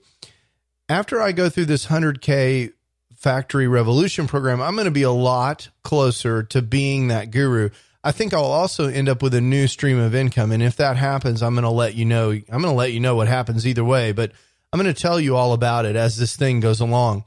After 0.87 1.21
I 1.21 1.33
go 1.33 1.49
through 1.49 1.65
this 1.65 1.87
100K 1.87 2.71
factory 3.13 3.67
revolution 3.67 4.25
program, 4.25 4.61
I'm 4.61 4.75
going 4.75 4.85
to 4.85 4.91
be 4.91 5.03
a 5.03 5.11
lot 5.11 5.67
closer 5.83 6.43
to 6.43 6.61
being 6.61 7.09
that 7.09 7.29
guru. 7.29 7.71
I 8.05 8.13
think 8.13 8.33
I'll 8.33 8.45
also 8.45 8.87
end 8.87 9.09
up 9.09 9.21
with 9.21 9.33
a 9.33 9.41
new 9.41 9.67
stream 9.67 9.99
of 9.99 10.15
income. 10.15 10.53
And 10.53 10.63
if 10.63 10.77
that 10.77 10.95
happens, 10.95 11.43
I'm 11.43 11.55
going 11.55 11.63
to 11.63 11.69
let 11.69 11.93
you 11.93 12.05
know. 12.05 12.31
I'm 12.31 12.43
going 12.47 12.63
to 12.63 12.71
let 12.71 12.93
you 12.93 13.01
know 13.01 13.17
what 13.17 13.27
happens 13.27 13.67
either 13.67 13.83
way, 13.83 14.13
but 14.13 14.31
I'm 14.71 14.79
going 14.79 14.93
to 14.93 14.99
tell 14.99 15.19
you 15.19 15.35
all 15.35 15.51
about 15.51 15.85
it 15.85 15.97
as 15.97 16.15
this 16.15 16.37
thing 16.37 16.61
goes 16.61 16.79
along. 16.79 17.25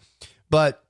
But 0.48 0.82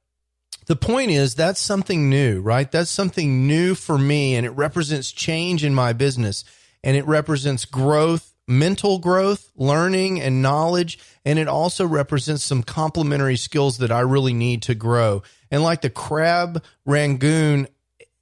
the 0.66 0.76
point 0.76 1.10
is, 1.10 1.34
that's 1.34 1.60
something 1.60 2.08
new, 2.08 2.40
right? 2.40 2.70
That's 2.70 2.90
something 2.90 3.46
new 3.46 3.74
for 3.74 3.98
me, 3.98 4.34
and 4.36 4.46
it 4.46 4.50
represents 4.50 5.10
change 5.10 5.64
in 5.64 5.74
my 5.74 5.92
business, 5.92 6.44
and 6.84 6.96
it 6.96 7.06
represents 7.06 7.64
growth, 7.64 8.32
mental 8.46 8.98
growth, 8.98 9.50
learning, 9.56 10.20
and 10.20 10.42
knowledge. 10.42 10.98
And 11.24 11.38
it 11.38 11.48
also 11.48 11.86
represents 11.86 12.42
some 12.42 12.62
complementary 12.62 13.36
skills 13.36 13.78
that 13.78 13.92
I 13.92 14.00
really 14.00 14.32
need 14.32 14.62
to 14.62 14.74
grow. 14.74 15.22
And 15.50 15.62
like 15.62 15.82
the 15.82 15.90
crab 15.90 16.64
rangoon 16.84 17.68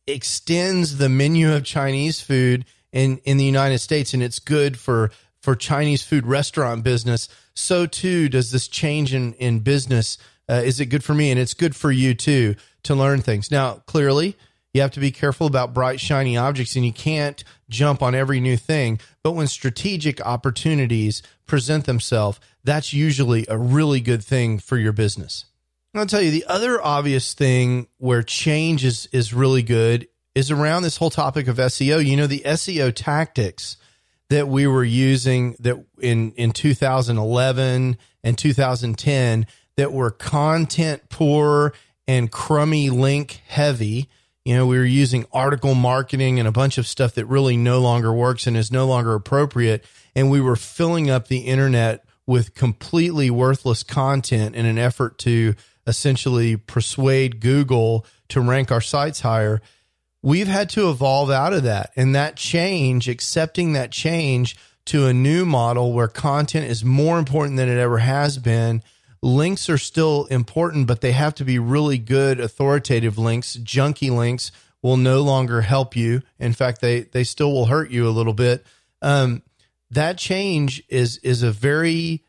extends 0.06 0.98
the 0.98 1.08
menu 1.08 1.52
of 1.54 1.64
Chinese 1.64 2.20
food 2.20 2.64
in, 2.92 3.18
in 3.18 3.36
the 3.36 3.44
United 3.44 3.78
States, 3.78 4.12
and 4.14 4.22
it's 4.22 4.38
good 4.38 4.78
for, 4.78 5.10
for 5.40 5.54
Chinese 5.54 6.02
food 6.02 6.26
restaurant 6.26 6.84
business. 6.84 7.28
So 7.54 7.86
too 7.86 8.28
does 8.28 8.50
this 8.50 8.68
change 8.68 9.14
in, 9.14 9.34
in 9.34 9.60
business. 9.60 10.18
Uh, 10.50 10.54
is 10.54 10.80
it 10.80 10.86
good 10.86 11.04
for 11.04 11.14
me? 11.14 11.30
And 11.30 11.38
it's 11.38 11.54
good 11.54 11.76
for 11.76 11.92
you 11.92 12.12
too 12.12 12.56
to 12.82 12.94
learn 12.94 13.20
things. 13.20 13.50
Now, 13.52 13.74
clearly, 13.86 14.36
you 14.74 14.80
have 14.80 14.90
to 14.92 15.00
be 15.00 15.12
careful 15.12 15.46
about 15.46 15.72
bright, 15.74 16.00
shiny 16.00 16.36
objects 16.36 16.74
and 16.74 16.84
you 16.84 16.92
can't 16.92 17.42
jump 17.68 18.02
on 18.02 18.14
every 18.14 18.40
new 18.40 18.56
thing. 18.56 18.98
But 19.22 19.32
when 19.32 19.46
strategic 19.46 20.20
opportunities 20.20 21.22
present 21.46 21.86
themselves, 21.86 22.40
that's 22.64 22.92
usually 22.92 23.46
a 23.48 23.56
really 23.56 24.00
good 24.00 24.24
thing 24.24 24.58
for 24.58 24.76
your 24.76 24.92
business. 24.92 25.44
I'll 25.94 26.06
tell 26.06 26.22
you 26.22 26.30
the 26.30 26.46
other 26.46 26.80
obvious 26.80 27.34
thing 27.34 27.88
where 27.98 28.22
change 28.22 28.84
is 28.84 29.08
is 29.12 29.34
really 29.34 29.62
good 29.62 30.06
is 30.36 30.50
around 30.50 30.82
this 30.82 30.96
whole 30.96 31.10
topic 31.10 31.48
of 31.48 31.56
SEO. 31.56 32.04
You 32.04 32.16
know, 32.16 32.28
the 32.28 32.42
SEO 32.46 32.92
tactics 32.94 33.76
that 34.28 34.46
we 34.46 34.68
were 34.68 34.84
using 34.84 35.56
that 35.58 35.84
in 36.00 36.30
in 36.32 36.52
2011 36.52 37.96
and 38.22 38.38
2010 38.38 39.46
that 39.80 39.94
were 39.94 40.10
content 40.10 41.08
poor 41.08 41.72
and 42.06 42.30
crummy 42.30 42.90
link 42.90 43.40
heavy. 43.48 44.10
You 44.44 44.54
know, 44.54 44.66
we 44.66 44.76
were 44.76 44.84
using 44.84 45.24
article 45.32 45.74
marketing 45.74 46.38
and 46.38 46.46
a 46.46 46.52
bunch 46.52 46.76
of 46.76 46.86
stuff 46.86 47.14
that 47.14 47.24
really 47.24 47.56
no 47.56 47.80
longer 47.80 48.12
works 48.12 48.46
and 48.46 48.58
is 48.58 48.70
no 48.70 48.86
longer 48.86 49.14
appropriate. 49.14 49.86
And 50.14 50.30
we 50.30 50.38
were 50.38 50.54
filling 50.54 51.08
up 51.08 51.28
the 51.28 51.46
internet 51.46 52.04
with 52.26 52.54
completely 52.54 53.30
worthless 53.30 53.82
content 53.82 54.54
in 54.54 54.66
an 54.66 54.76
effort 54.76 55.16
to 55.20 55.54
essentially 55.86 56.58
persuade 56.58 57.40
Google 57.40 58.04
to 58.28 58.42
rank 58.42 58.70
our 58.70 58.82
sites 58.82 59.20
higher. 59.20 59.62
We've 60.22 60.46
had 60.46 60.68
to 60.70 60.90
evolve 60.90 61.30
out 61.30 61.54
of 61.54 61.62
that. 61.62 61.90
And 61.96 62.14
that 62.14 62.36
change, 62.36 63.08
accepting 63.08 63.72
that 63.72 63.92
change 63.92 64.58
to 64.84 65.06
a 65.06 65.14
new 65.14 65.46
model 65.46 65.94
where 65.94 66.06
content 66.06 66.66
is 66.66 66.84
more 66.84 67.18
important 67.18 67.56
than 67.56 67.70
it 67.70 67.78
ever 67.78 67.98
has 67.98 68.36
been. 68.36 68.82
Links 69.22 69.68
are 69.68 69.78
still 69.78 70.24
important, 70.26 70.86
but 70.86 71.00
they 71.00 71.12
have 71.12 71.34
to 71.34 71.44
be 71.44 71.58
really 71.58 71.98
good, 71.98 72.40
authoritative 72.40 73.18
links. 73.18 73.56
Junky 73.56 74.10
links 74.10 74.50
will 74.82 74.96
no 74.96 75.20
longer 75.20 75.60
help 75.60 75.94
you. 75.94 76.22
In 76.38 76.52
fact, 76.54 76.80
they, 76.80 77.02
they 77.02 77.24
still 77.24 77.52
will 77.52 77.66
hurt 77.66 77.90
you 77.90 78.08
a 78.08 78.10
little 78.10 78.32
bit. 78.32 78.64
Um, 79.02 79.42
that 79.90 80.18
change 80.18 80.82
is 80.88 81.18
is 81.18 81.42
a 81.42 81.50
very 81.50 82.24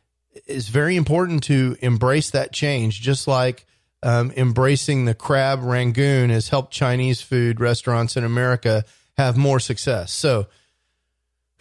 is 0.46 0.68
very 0.68 0.96
important 0.96 1.44
to 1.44 1.76
embrace 1.80 2.30
that 2.30 2.52
change, 2.52 3.00
just 3.00 3.28
like 3.28 3.66
um, 4.02 4.32
embracing 4.36 5.04
the 5.04 5.14
crab 5.14 5.62
rangoon 5.62 6.30
has 6.30 6.48
helped 6.48 6.72
Chinese 6.72 7.20
food 7.20 7.60
restaurants 7.60 8.16
in 8.16 8.24
America 8.24 8.84
have 9.16 9.36
more 9.36 9.60
success. 9.60 10.12
So 10.12 10.46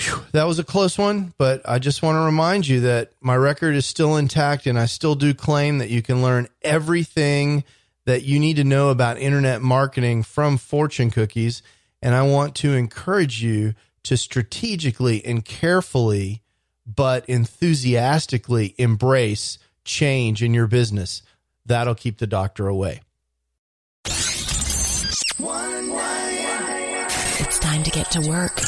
whew, 0.02 0.24
that 0.32 0.46
was 0.46 0.60
a 0.60 0.64
close 0.64 0.98
one, 0.98 1.34
but 1.38 1.62
I 1.66 1.80
just 1.80 2.02
want 2.02 2.16
to 2.16 2.22
remind 2.22 2.68
you 2.68 2.82
that 2.82 3.12
my 3.22 3.36
record 3.36 3.76
is 3.76 3.86
still 3.86 4.18
intact 4.18 4.66
and 4.68 4.78
I 4.80 4.86
still 4.86 5.16
do 5.16 5.34
claim 5.34 5.78
that 5.80 5.90
you 5.90 6.02
can 6.02 6.22
learn 6.22 6.48
everything 6.62 7.64
that 8.06 8.24
you 8.24 8.40
need 8.40 8.56
to 8.56 8.64
know 8.64 8.90
about 8.90 9.18
internet 9.18 9.62
marketing 9.62 10.24
from 10.24 10.58
fortune 10.58 11.12
cookies. 11.12 11.62
And 12.02 12.16
I 12.16 12.24
want 12.24 12.56
to 12.56 12.74
encourage 12.74 13.44
you 13.44 13.76
to 14.04 14.18
strategically 14.18 15.24
and 15.24 15.46
carefully 15.46 16.42
but 16.86 17.28
enthusiastically 17.30 18.74
embrace 18.78 19.60
change 19.86 20.42
in 20.44 20.54
your 20.54 20.68
business. 20.68 21.22
That'll 21.66 21.96
keep 21.96 22.18
the 22.18 22.28
doctor 22.28 22.68
away. 22.68 23.02
It's 27.44 27.60
time 27.60 27.84
to 27.84 27.92
get 27.92 28.10
to 28.12 28.22
work 28.28 28.60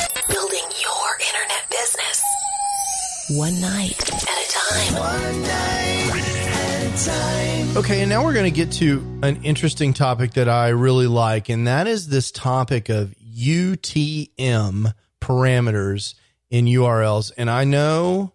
One 3.36 3.60
night 3.62 4.00
at 4.12 4.22
a 4.22 4.52
time. 4.52 4.94
One 4.94 5.42
night 5.42 6.24
at 6.46 6.94
a 6.94 7.06
time. 7.06 7.78
Okay, 7.78 8.02
and 8.02 8.10
now 8.10 8.24
we're 8.24 8.34
going 8.34 8.52
to 8.52 8.56
get 8.56 8.72
to 8.74 9.20
an 9.24 9.44
interesting 9.44 9.94
topic 9.94 10.34
that 10.34 10.48
I 10.48 10.70
really 10.70 11.08
like, 11.08 11.50
and 11.50 11.66
that 11.66 11.88
is 11.88 12.10
this 12.10 12.32
topic 12.32 12.90
of 12.90 13.16
UTM 13.36 14.94
parameters 15.20 16.13
in 16.52 16.66
URLs. 16.66 17.32
And 17.36 17.50
I 17.50 17.63
know 17.63 18.34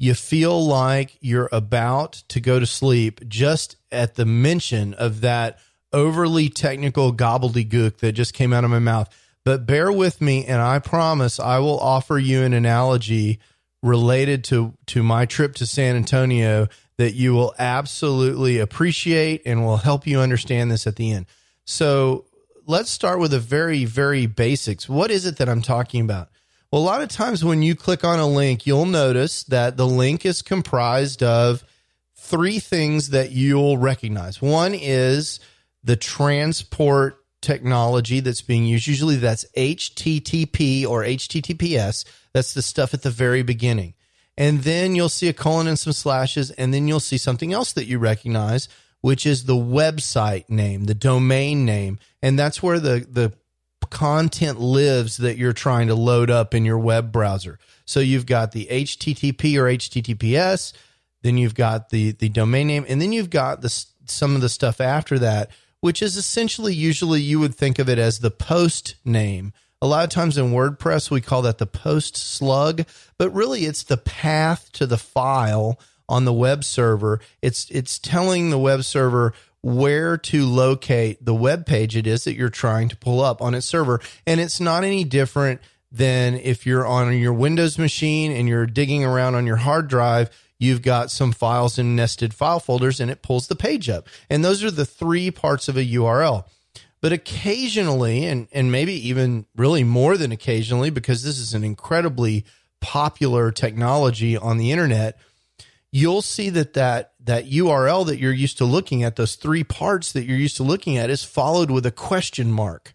you 0.00 0.14
feel 0.14 0.66
like 0.66 1.16
you're 1.20 1.48
about 1.52 2.14
to 2.30 2.40
go 2.40 2.58
to 2.58 2.66
sleep 2.66 3.28
just 3.28 3.76
at 3.92 4.16
the 4.16 4.24
mention 4.24 4.94
of 4.94 5.20
that 5.20 5.60
overly 5.92 6.48
technical 6.48 7.14
gobbledygook 7.14 7.98
that 7.98 8.12
just 8.12 8.34
came 8.34 8.52
out 8.52 8.64
of 8.64 8.70
my 8.70 8.80
mouth. 8.80 9.08
But 9.44 9.64
bear 9.64 9.92
with 9.92 10.20
me, 10.20 10.44
and 10.44 10.60
I 10.60 10.80
promise 10.80 11.38
I 11.38 11.60
will 11.60 11.78
offer 11.78 12.18
you 12.18 12.42
an 12.42 12.52
analogy 12.52 13.38
related 13.84 14.42
to, 14.44 14.72
to 14.86 15.02
my 15.02 15.26
trip 15.26 15.54
to 15.56 15.66
San 15.66 15.94
Antonio 15.94 16.66
that 16.96 17.14
you 17.14 17.34
will 17.34 17.54
absolutely 17.58 18.58
appreciate 18.58 19.42
and 19.44 19.64
will 19.64 19.76
help 19.76 20.06
you 20.06 20.20
understand 20.20 20.70
this 20.70 20.86
at 20.86 20.96
the 20.96 21.12
end. 21.12 21.26
So 21.66 22.24
let's 22.66 22.90
start 22.90 23.20
with 23.20 23.32
the 23.32 23.40
very, 23.40 23.84
very 23.84 24.26
basics. 24.26 24.88
What 24.88 25.10
is 25.10 25.26
it 25.26 25.36
that 25.36 25.48
I'm 25.48 25.60
talking 25.60 26.00
about? 26.00 26.30
Well, 26.72 26.80
a 26.80 26.84
lot 26.84 27.02
of 27.02 27.08
times 27.10 27.44
when 27.44 27.62
you 27.62 27.74
click 27.74 28.04
on 28.04 28.18
a 28.18 28.26
link, 28.26 28.66
you'll 28.66 28.86
notice 28.86 29.44
that 29.44 29.76
the 29.76 29.86
link 29.86 30.24
is 30.24 30.40
comprised 30.40 31.22
of 31.22 31.62
three 32.16 32.58
things 32.58 33.10
that 33.10 33.32
you'll 33.32 33.76
recognize. 33.76 34.40
One 34.40 34.72
is 34.74 35.40
the 35.84 35.96
transport 35.96 37.18
technology 37.42 38.20
that's 38.20 38.40
being 38.40 38.64
used. 38.64 38.86
Usually 38.86 39.16
that's 39.16 39.44
HTTP 39.56 40.86
or 40.86 41.04
HTTPS. 41.04 42.06
That's 42.34 42.52
the 42.52 42.62
stuff 42.62 42.92
at 42.92 43.02
the 43.02 43.10
very 43.10 43.42
beginning. 43.42 43.94
And 44.36 44.64
then 44.64 44.94
you'll 44.94 45.08
see 45.08 45.28
a 45.28 45.32
colon 45.32 45.68
and 45.68 45.78
some 45.78 45.92
slashes, 45.92 46.50
and 46.50 46.74
then 46.74 46.88
you'll 46.88 47.00
see 47.00 47.16
something 47.16 47.52
else 47.52 47.72
that 47.72 47.86
you 47.86 47.98
recognize, 47.98 48.68
which 49.00 49.24
is 49.24 49.44
the 49.44 49.54
website 49.54 50.50
name, 50.50 50.84
the 50.84 50.94
domain 50.94 51.64
name. 51.64 51.98
And 52.20 52.36
that's 52.36 52.62
where 52.62 52.80
the, 52.80 53.06
the 53.08 53.32
content 53.90 54.60
lives 54.60 55.18
that 55.18 55.38
you're 55.38 55.52
trying 55.52 55.86
to 55.86 55.94
load 55.94 56.30
up 56.30 56.54
in 56.54 56.64
your 56.64 56.78
web 56.78 57.12
browser. 57.12 57.58
So 57.84 58.00
you've 58.00 58.26
got 58.26 58.52
the 58.52 58.66
HTTP 58.70 59.56
or 59.56 59.64
HTTPS, 59.64 60.72
then 61.22 61.38
you've 61.38 61.54
got 61.54 61.90
the 61.90 62.12
the 62.12 62.28
domain 62.28 62.66
name, 62.66 62.84
and 62.88 63.00
then 63.00 63.12
you've 63.12 63.30
got 63.30 63.62
the 63.62 63.84
some 64.06 64.34
of 64.34 64.40
the 64.40 64.48
stuff 64.48 64.80
after 64.80 65.18
that, 65.20 65.50
which 65.80 66.02
is 66.02 66.16
essentially 66.16 66.74
usually 66.74 67.20
you 67.20 67.38
would 67.40 67.54
think 67.54 67.78
of 67.78 67.88
it 67.88 67.98
as 67.98 68.18
the 68.18 68.30
post 68.30 68.96
name. 69.04 69.52
A 69.84 69.86
lot 69.86 70.02
of 70.02 70.08
times 70.08 70.38
in 70.38 70.46
WordPress 70.46 71.10
we 71.10 71.20
call 71.20 71.42
that 71.42 71.58
the 71.58 71.66
post 71.66 72.16
slug, 72.16 72.86
but 73.18 73.28
really 73.34 73.66
it's 73.66 73.82
the 73.82 73.98
path 73.98 74.72
to 74.72 74.86
the 74.86 74.96
file 74.96 75.78
on 76.08 76.24
the 76.24 76.32
web 76.32 76.64
server. 76.64 77.20
It's 77.42 77.68
it's 77.70 77.98
telling 77.98 78.48
the 78.48 78.58
web 78.58 78.84
server 78.84 79.34
where 79.60 80.16
to 80.16 80.46
locate 80.46 81.22
the 81.22 81.34
web 81.34 81.66
page 81.66 81.98
it 81.98 82.06
is 82.06 82.24
that 82.24 82.34
you're 82.34 82.48
trying 82.48 82.88
to 82.88 82.96
pull 82.96 83.20
up 83.20 83.42
on 83.42 83.52
its 83.52 83.66
server. 83.66 84.00
And 84.26 84.40
it's 84.40 84.58
not 84.58 84.84
any 84.84 85.04
different 85.04 85.60
than 85.92 86.32
if 86.32 86.64
you're 86.64 86.86
on 86.86 87.12
your 87.18 87.34
Windows 87.34 87.78
machine 87.78 88.32
and 88.32 88.48
you're 88.48 88.64
digging 88.64 89.04
around 89.04 89.34
on 89.34 89.44
your 89.44 89.56
hard 89.56 89.88
drive, 89.88 90.30
you've 90.58 90.80
got 90.80 91.10
some 91.10 91.30
files 91.30 91.78
in 91.78 91.94
nested 91.94 92.32
file 92.32 92.58
folders 92.58 93.00
and 93.00 93.10
it 93.10 93.20
pulls 93.20 93.48
the 93.48 93.54
page 93.54 93.90
up. 93.90 94.08
And 94.30 94.42
those 94.42 94.64
are 94.64 94.70
the 94.70 94.86
three 94.86 95.30
parts 95.30 95.68
of 95.68 95.76
a 95.76 95.84
URL. 95.84 96.46
But 97.04 97.12
occasionally, 97.12 98.24
and, 98.24 98.48
and 98.50 98.72
maybe 98.72 98.94
even 99.10 99.44
really 99.54 99.84
more 99.84 100.16
than 100.16 100.32
occasionally, 100.32 100.88
because 100.88 101.22
this 101.22 101.38
is 101.38 101.52
an 101.52 101.62
incredibly 101.62 102.46
popular 102.80 103.50
technology 103.50 104.38
on 104.38 104.56
the 104.56 104.72
internet, 104.72 105.18
you'll 105.92 106.22
see 106.22 106.48
that 106.48 106.72
that 106.72 107.12
that 107.20 107.44
URL 107.44 108.06
that 108.06 108.18
you're 108.18 108.32
used 108.32 108.56
to 108.56 108.64
looking 108.64 109.02
at, 109.02 109.16
those 109.16 109.34
three 109.34 109.62
parts 109.62 110.12
that 110.12 110.24
you're 110.24 110.38
used 110.38 110.56
to 110.56 110.62
looking 110.62 110.96
at, 110.96 111.10
is 111.10 111.22
followed 111.22 111.70
with 111.70 111.84
a 111.84 111.90
question 111.90 112.50
mark. 112.50 112.94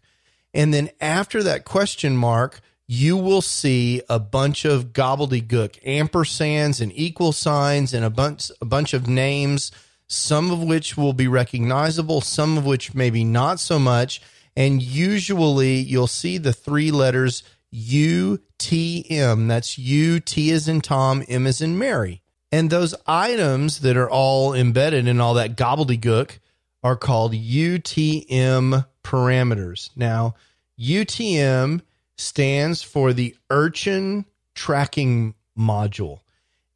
And 0.56 0.74
then 0.74 0.90
after 1.00 1.44
that 1.44 1.64
question 1.64 2.18
mark, 2.18 2.62
you 2.88 3.16
will 3.16 3.44
see 3.44 4.02
a 4.10 4.20
bunch 4.20 4.66
of 4.66 4.92
gobbledygook, 4.92 5.80
ampersands 5.84 6.82
and 6.82 6.92
equal 6.96 7.32
signs 7.32 7.94
and 7.94 8.04
a 8.04 8.10
bunch 8.10 8.50
a 8.60 8.66
bunch 8.66 8.96
of 8.96 9.08
names, 9.08 9.72
some 10.10 10.52
of 10.52 10.62
which 10.62 10.98
will 10.98 11.14
be 11.14 11.28
recognizable, 11.28 12.20
some 12.20 12.58
of 12.58 12.66
which 12.66 12.94
maybe 12.94 13.24
not 13.24 13.60
so 13.60 13.80
much. 13.80 14.22
And 14.56 14.82
usually 14.82 15.76
you'll 15.76 16.08
see 16.08 16.38
the 16.38 16.52
three 16.52 16.92
letters 16.92 17.44
UTM. 17.74 19.48
That's 19.48 19.78
U 19.78 20.20
T 20.20 20.50
is 20.50 20.68
in 20.68 20.82
Tom, 20.82 21.24
M 21.28 21.46
is 21.46 21.62
in 21.62 21.78
Mary. 21.78 22.22
And 22.52 22.72
those 22.72 22.96
items 23.06 23.82
that 23.82 23.96
are 23.96 24.10
all 24.10 24.56
embedded 24.56 25.08
in 25.08 25.22
all 25.22 25.36
that 25.36 25.56
gobbledygook 25.56 26.40
are 26.84 26.96
called 26.96 27.34
UTM 27.34 28.88
parameters. 29.04 29.92
Now, 29.96 30.34
UTM 30.80 31.82
stands 32.18 32.82
for 32.82 33.14
the 33.14 33.36
Urchin 33.52 34.26
Tracking 34.56 35.36
Module. 35.58 36.22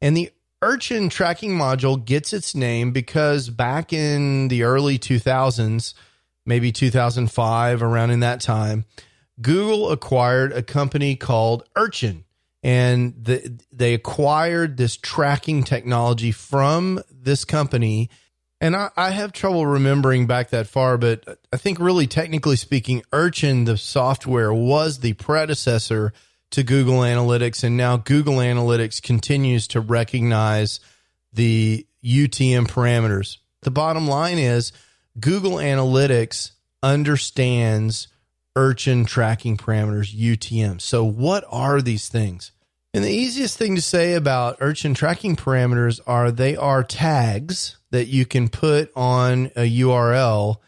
And 0.00 0.16
the 0.16 0.30
Urchin 0.64 1.10
Tracking 1.10 1.50
Module 1.50 2.02
gets 2.02 2.32
its 2.32 2.54
name 2.54 2.90
because 2.90 3.50
back 3.50 3.92
in 3.92 4.48
the 4.48 4.62
early 4.62 4.98
2000s, 4.98 5.92
maybe 6.46 6.72
2005, 6.72 7.82
around 7.82 8.10
in 8.10 8.20
that 8.20 8.40
time, 8.40 8.86
Google 9.42 9.90
acquired 9.90 10.52
a 10.52 10.62
company 10.62 11.16
called 11.16 11.68
Urchin 11.76 12.24
and 12.62 13.12
the, 13.22 13.60
they 13.72 13.92
acquired 13.92 14.78
this 14.78 14.96
tracking 14.96 15.64
technology 15.64 16.32
from 16.32 16.98
this 17.10 17.44
company. 17.44 18.08
And 18.58 18.74
I, 18.74 18.88
I, 18.96 19.10
have 19.10 19.34
trouble 19.34 19.66
remembering 19.66 20.26
back 20.26 20.48
that 20.48 20.66
far, 20.66 20.96
but 20.96 21.40
I 21.52 21.58
think 21.58 21.78
really 21.78 22.06
technically 22.06 22.56
speaking, 22.56 23.02
Urchin, 23.12 23.66
the 23.66 23.76
software, 23.76 24.52
was 24.52 25.00
the 25.00 25.12
predecessor 25.12 26.14
to 26.54 26.62
Google 26.62 27.00
Analytics. 27.00 27.64
And 27.64 27.76
now 27.76 27.96
Google 27.96 28.36
Analytics 28.36 29.02
continues 29.02 29.68
to 29.68 29.80
recognize 29.80 30.80
the 31.32 31.86
UTM 32.04 32.66
parameters. 32.66 33.38
The 33.62 33.70
bottom 33.70 34.06
line 34.06 34.38
is 34.38 34.72
Google 35.18 35.52
Analytics 35.52 36.52
understands 36.82 38.08
Urchin 38.56 39.04
tracking 39.04 39.56
parameters, 39.56 40.14
UTM. 40.14 40.80
So, 40.80 41.04
what 41.04 41.44
are 41.50 41.82
these 41.82 42.08
things? 42.08 42.52
And 42.92 43.02
the 43.02 43.10
easiest 43.10 43.58
thing 43.58 43.74
to 43.74 43.82
say 43.82 44.14
about 44.14 44.58
Urchin 44.60 44.94
tracking 44.94 45.34
parameters 45.34 45.98
are 46.06 46.30
they 46.30 46.54
are 46.54 46.84
tags 46.84 47.78
that 47.90 48.06
you 48.06 48.24
can 48.24 48.48
put 48.48 48.92
on 48.94 49.46
a 49.56 49.68
URL 49.80 50.58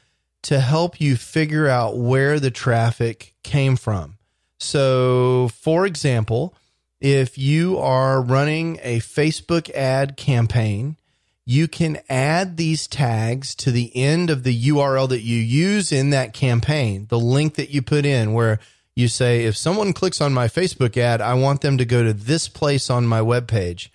to 0.43 0.59
help 0.59 1.01
you 1.01 1.17
figure 1.17 1.69
out 1.69 1.97
where 1.97 2.41
the 2.41 2.51
traffic 2.51 3.35
came 3.45 3.77
from. 3.77 4.16
So, 4.59 5.49
for 5.49 5.87
example, 5.87 6.55
if 7.01 7.37
you 7.37 7.79
are 7.79 8.23
running 8.23 8.79
a 8.83 9.01
Facebook 9.01 9.71
ad 9.71 10.17
campaign, 10.17 10.97
you 11.45 11.69
can 11.69 11.99
add 12.09 12.57
these 12.57 12.89
tags 12.89 13.55
to 13.55 13.71
the 13.71 13.95
end 13.95 14.31
of 14.31 14.43
the 14.43 14.69
URL 14.69 15.09
that 15.11 15.23
you 15.23 15.39
use 15.39 15.93
in 15.93 16.11
that 16.11 16.33
campaign, 16.33 17.07
the 17.09 17.21
link 17.21 17.55
that 17.55 17.71
you 17.71 17.83
put 17.83 18.05
in, 18.05 18.33
where 18.33 18.59
you 18.97 19.09
say, 19.09 19.45
if 19.45 19.57
someone 19.57 19.93
clicks 19.93 20.21
on 20.21 20.33
my 20.33 20.49
Facebook 20.49 20.97
ad, 20.97 21.21
I 21.21 21.35
want 21.35 21.61
them 21.61 21.79
to 21.79 21.85
go 21.85 22.03
to 22.03 22.13
this 22.13 22.49
place 22.49 22.91
on 22.91 23.07
my 23.07 23.21
webpage. 23.21 23.89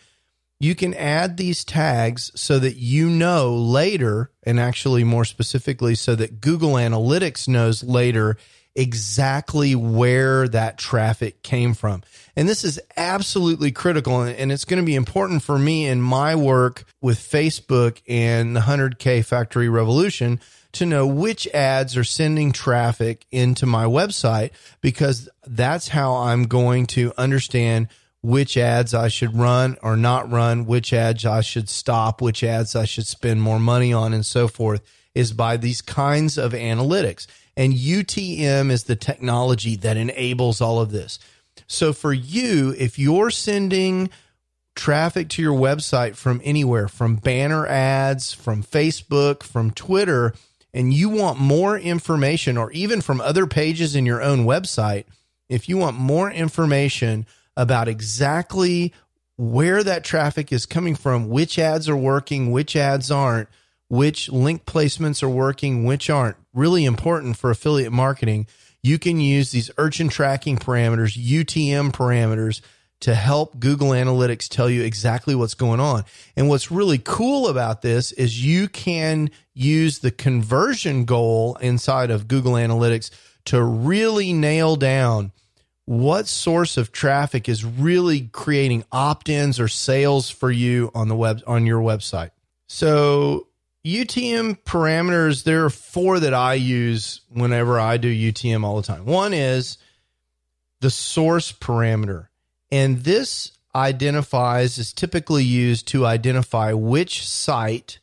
You 0.59 0.75
can 0.75 0.93
add 0.93 1.37
these 1.37 1.65
tags 1.65 2.31
so 2.35 2.59
that 2.59 2.75
you 2.75 3.09
know 3.09 3.55
later, 3.55 4.29
and 4.43 4.59
actually 4.59 5.03
more 5.03 5.25
specifically, 5.25 5.95
so 5.95 6.15
that 6.15 6.39
Google 6.39 6.73
Analytics 6.73 7.47
knows 7.47 7.83
later 7.83 8.37
exactly 8.75 9.75
where 9.75 10.47
that 10.47 10.77
traffic 10.77 11.43
came 11.43 11.73
from. 11.73 12.03
And 12.35 12.47
this 12.47 12.63
is 12.63 12.79
absolutely 12.95 13.71
critical. 13.71 14.21
And 14.21 14.51
it's 14.51 14.65
going 14.65 14.81
to 14.81 14.85
be 14.85 14.95
important 14.95 15.43
for 15.43 15.57
me 15.57 15.87
in 15.87 16.01
my 16.01 16.35
work 16.35 16.85
with 17.01 17.19
Facebook 17.19 18.01
and 18.07 18.55
the 18.55 18.61
100K 18.61 19.25
Factory 19.25 19.69
Revolution 19.69 20.39
to 20.73 20.85
know 20.85 21.05
which 21.05 21.47
ads 21.49 21.97
are 21.97 22.03
sending 22.03 22.51
traffic 22.51 23.25
into 23.31 23.65
my 23.65 23.85
website 23.85 24.51
because 24.79 25.27
that's 25.45 25.89
how 25.89 26.15
I'm 26.15 26.43
going 26.43 26.85
to 26.87 27.11
understand 27.17 27.89
which 28.21 28.55
ads 28.55 28.93
I 28.93 29.07
should 29.07 29.35
run 29.35 29.77
or 29.81 29.97
not 29.97 30.31
run, 30.31 30.65
which 30.65 30.93
ads 30.93 31.25
I 31.25 31.41
should 31.41 31.69
stop, 31.69 32.21
which 32.21 32.43
ads 32.43 32.75
I 32.75 32.85
should 32.85 33.07
spend 33.07 33.41
more 33.41 33.59
money 33.59 33.91
on, 33.91 34.13
and 34.13 34.25
so 34.25 34.47
forth, 34.47 34.81
is 35.15 35.33
by 35.33 35.57
these 35.57 35.81
kinds 35.81 36.37
of 36.37 36.53
analytics. 36.53 37.25
And 37.61 37.75
UTM 37.75 38.71
is 38.71 38.85
the 38.85 38.95
technology 38.95 39.75
that 39.75 39.95
enables 39.95 40.61
all 40.61 40.79
of 40.79 40.89
this. 40.89 41.19
So 41.67 41.93
for 41.93 42.11
you, 42.11 42.73
if 42.75 42.97
you're 42.97 43.29
sending 43.29 44.09
traffic 44.73 45.29
to 45.29 45.43
your 45.43 45.53
website 45.53 46.15
from 46.15 46.41
anywhere, 46.43 46.87
from 46.87 47.17
banner 47.17 47.67
ads, 47.67 48.33
from 48.33 48.63
Facebook, 48.63 49.43
from 49.43 49.69
Twitter, 49.69 50.33
and 50.73 50.91
you 50.91 51.09
want 51.09 51.37
more 51.37 51.77
information, 51.77 52.57
or 52.57 52.71
even 52.71 52.99
from 52.99 53.21
other 53.21 53.45
pages 53.45 53.95
in 53.95 54.07
your 54.07 54.23
own 54.23 54.43
website, 54.43 55.03
if 55.47 55.69
you 55.69 55.77
want 55.77 55.95
more 55.95 56.31
information 56.31 57.27
about 57.55 57.87
exactly 57.87 58.91
where 59.37 59.83
that 59.83 60.03
traffic 60.03 60.51
is 60.51 60.65
coming 60.65 60.95
from, 60.95 61.29
which 61.29 61.59
ads 61.59 61.87
are 61.87 61.95
working, 61.95 62.49
which 62.49 62.75
ads 62.75 63.11
aren't, 63.11 63.49
which 63.91 64.29
link 64.29 64.63
placements 64.63 65.21
are 65.21 65.27
working, 65.27 65.83
which 65.83 66.09
aren't, 66.09 66.37
really 66.53 66.85
important 66.85 67.35
for 67.35 67.51
affiliate 67.51 67.91
marketing. 67.91 68.47
You 68.81 68.97
can 68.97 69.19
use 69.19 69.51
these 69.51 69.69
urchin 69.77 70.07
tracking 70.07 70.55
parameters, 70.55 71.21
UTM 71.21 71.91
parameters 71.91 72.61
to 73.01 73.13
help 73.13 73.59
Google 73.59 73.89
Analytics 73.89 74.47
tell 74.47 74.69
you 74.69 74.83
exactly 74.83 75.35
what's 75.35 75.55
going 75.55 75.81
on. 75.81 76.05
And 76.37 76.47
what's 76.47 76.71
really 76.71 76.99
cool 76.99 77.49
about 77.49 77.81
this 77.81 78.13
is 78.13 78.45
you 78.45 78.69
can 78.69 79.29
use 79.53 79.99
the 79.99 80.11
conversion 80.11 81.03
goal 81.03 81.57
inside 81.59 82.11
of 82.11 82.29
Google 82.29 82.53
Analytics 82.53 83.11
to 83.45 83.61
really 83.61 84.31
nail 84.31 84.77
down 84.77 85.33
what 85.83 86.29
source 86.29 86.77
of 86.77 86.93
traffic 86.93 87.49
is 87.49 87.65
really 87.65 88.29
creating 88.31 88.85
opt-ins 88.89 89.59
or 89.59 89.67
sales 89.67 90.29
for 90.29 90.49
you 90.49 90.91
on 90.95 91.09
the 91.09 91.15
web 91.15 91.41
on 91.45 91.65
your 91.65 91.81
website. 91.81 92.31
So 92.69 93.47
UTM 93.85 94.59
parameters, 94.63 95.43
there 95.43 95.65
are 95.65 95.69
four 95.69 96.19
that 96.19 96.33
I 96.33 96.53
use 96.53 97.21
whenever 97.29 97.79
I 97.79 97.97
do 97.97 98.13
UTM 98.13 98.63
all 98.63 98.75
the 98.77 98.87
time. 98.87 99.05
One 99.05 99.33
is 99.33 99.77
the 100.81 100.91
source 100.91 101.51
parameter. 101.51 102.27
And 102.71 102.99
this 102.99 103.51
identifies 103.73 104.77
is 104.77 104.93
typically 104.93 105.43
used 105.43 105.87
to 105.89 106.05
identify 106.05 106.73
which 106.73 107.27
site 107.27 107.99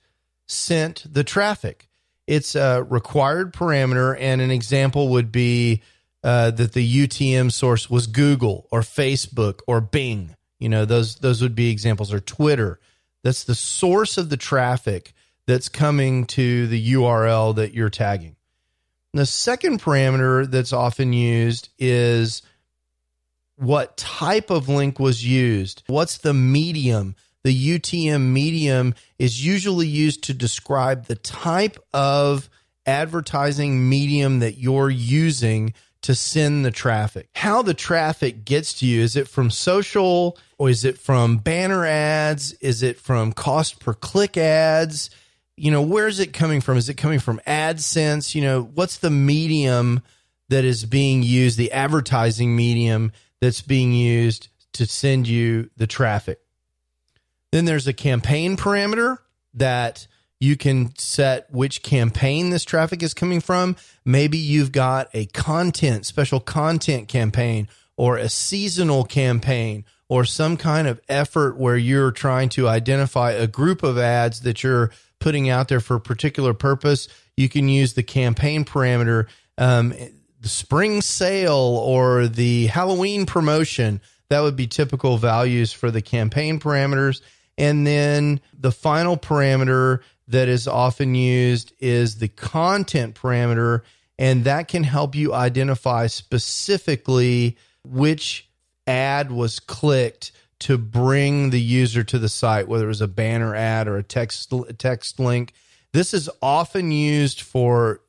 sent 0.46 1.04
the 1.10 1.24
traffic. 1.24 1.88
It's 2.26 2.54
a 2.54 2.82
required 2.82 3.54
parameter, 3.54 4.16
and 4.18 4.40
an 4.40 4.50
example 4.50 5.08
would 5.10 5.32
be 5.32 5.82
uh, 6.22 6.50
that 6.50 6.72
the 6.72 7.06
UTM 7.06 7.52
source 7.52 7.88
was 7.88 8.06
Google 8.06 8.66
or 8.70 8.80
Facebook 8.80 9.60
or 9.66 9.80
Bing. 9.80 10.34
You 10.58 10.68
know, 10.68 10.84
those 10.84 11.16
those 11.16 11.40
would 11.40 11.54
be 11.54 11.70
examples, 11.70 12.12
or 12.12 12.20
Twitter. 12.20 12.80
That's 13.22 13.44
the 13.44 13.54
source 13.54 14.18
of 14.18 14.28
the 14.28 14.36
traffic 14.36 15.14
that's 15.48 15.70
coming 15.70 16.26
to 16.26 16.66
the 16.66 16.92
URL 16.92 17.56
that 17.56 17.72
you're 17.72 17.88
tagging. 17.88 18.36
The 19.14 19.24
second 19.24 19.80
parameter 19.80 20.48
that's 20.48 20.74
often 20.74 21.14
used 21.14 21.70
is 21.78 22.42
what 23.56 23.96
type 23.96 24.50
of 24.50 24.68
link 24.68 25.00
was 25.00 25.26
used. 25.26 25.82
What's 25.86 26.18
the 26.18 26.34
medium? 26.34 27.16
The 27.44 27.78
UTM 27.78 28.26
medium 28.30 28.94
is 29.18 29.44
usually 29.44 29.86
used 29.86 30.24
to 30.24 30.34
describe 30.34 31.06
the 31.06 31.16
type 31.16 31.78
of 31.94 32.50
advertising 32.84 33.88
medium 33.88 34.40
that 34.40 34.58
you're 34.58 34.90
using 34.90 35.72
to 36.02 36.14
send 36.14 36.66
the 36.66 36.70
traffic. 36.70 37.30
How 37.34 37.62
the 37.62 37.72
traffic 37.72 38.44
gets 38.44 38.74
to 38.80 38.86
you 38.86 39.00
is 39.00 39.16
it 39.16 39.28
from 39.28 39.50
social 39.50 40.36
or 40.58 40.68
is 40.68 40.84
it 40.84 40.98
from 40.98 41.38
banner 41.38 41.86
ads? 41.86 42.52
Is 42.60 42.82
it 42.82 43.00
from 43.00 43.32
cost 43.32 43.80
per 43.80 43.94
click 43.94 44.36
ads? 44.36 45.08
You 45.58 45.70
know, 45.70 45.82
where's 45.82 46.20
it 46.20 46.32
coming 46.32 46.60
from? 46.60 46.76
Is 46.76 46.88
it 46.88 46.94
coming 46.94 47.18
from 47.18 47.40
AdSense? 47.46 48.34
You 48.34 48.42
know, 48.42 48.62
what's 48.74 48.98
the 48.98 49.10
medium 49.10 50.02
that 50.48 50.64
is 50.64 50.84
being 50.84 51.22
used, 51.22 51.58
the 51.58 51.72
advertising 51.72 52.54
medium 52.54 53.12
that's 53.40 53.60
being 53.60 53.92
used 53.92 54.48
to 54.74 54.86
send 54.86 55.26
you 55.26 55.70
the 55.76 55.86
traffic? 55.86 56.40
Then 57.50 57.64
there's 57.64 57.86
a 57.86 57.92
campaign 57.92 58.56
parameter 58.56 59.18
that 59.54 60.06
you 60.40 60.56
can 60.56 60.96
set 60.96 61.50
which 61.50 61.82
campaign 61.82 62.50
this 62.50 62.64
traffic 62.64 63.02
is 63.02 63.14
coming 63.14 63.40
from. 63.40 63.76
Maybe 64.04 64.38
you've 64.38 64.72
got 64.72 65.08
a 65.12 65.26
content, 65.26 66.06
special 66.06 66.40
content 66.40 67.08
campaign 67.08 67.68
or 67.96 68.16
a 68.16 68.28
seasonal 68.28 69.04
campaign 69.04 69.84
or 70.08 70.24
some 70.24 70.56
kind 70.56 70.86
of 70.86 71.00
effort 71.08 71.58
where 71.58 71.76
you're 71.76 72.12
trying 72.12 72.48
to 72.50 72.68
identify 72.68 73.32
a 73.32 73.46
group 73.46 73.82
of 73.82 73.98
ads 73.98 74.40
that 74.42 74.62
you're 74.62 74.90
putting 75.20 75.48
out 75.48 75.68
there 75.68 75.80
for 75.80 75.96
a 75.96 76.00
particular 76.00 76.54
purpose. 76.54 77.08
You 77.36 77.48
can 77.48 77.68
use 77.68 77.94
the 77.94 78.02
campaign 78.02 78.64
parameter, 78.64 79.26
um, 79.56 79.94
the 80.40 80.48
spring 80.48 81.02
sale 81.02 81.54
or 81.54 82.28
the 82.28 82.66
Halloween 82.66 83.26
promotion. 83.26 84.00
That 84.28 84.40
would 84.40 84.56
be 84.56 84.66
typical 84.66 85.16
values 85.16 85.72
for 85.72 85.90
the 85.90 86.02
campaign 86.02 86.60
parameters. 86.60 87.20
And 87.56 87.86
then 87.86 88.40
the 88.58 88.70
final 88.70 89.16
parameter 89.16 90.00
that 90.28 90.48
is 90.48 90.68
often 90.68 91.14
used 91.14 91.72
is 91.80 92.18
the 92.18 92.28
content 92.28 93.14
parameter, 93.14 93.82
and 94.18 94.44
that 94.44 94.68
can 94.68 94.84
help 94.84 95.14
you 95.14 95.32
identify 95.34 96.06
specifically 96.06 97.56
which 97.82 98.48
ad 98.86 99.32
was 99.32 99.58
clicked 99.58 100.32
to 100.60 100.78
bring 100.78 101.50
the 101.50 101.60
user 101.60 102.02
to 102.04 102.18
the 102.18 102.28
site, 102.28 102.68
whether 102.68 102.84
it 102.84 102.88
was 102.88 103.00
a 103.00 103.08
banner 103.08 103.54
ad 103.54 103.88
or 103.88 103.96
a 103.96 104.02
text 104.02 104.52
text 104.78 105.20
link. 105.20 105.52
This 105.92 106.12
is 106.12 106.28
often 106.42 106.90
used 106.90 107.40
for 107.40 108.00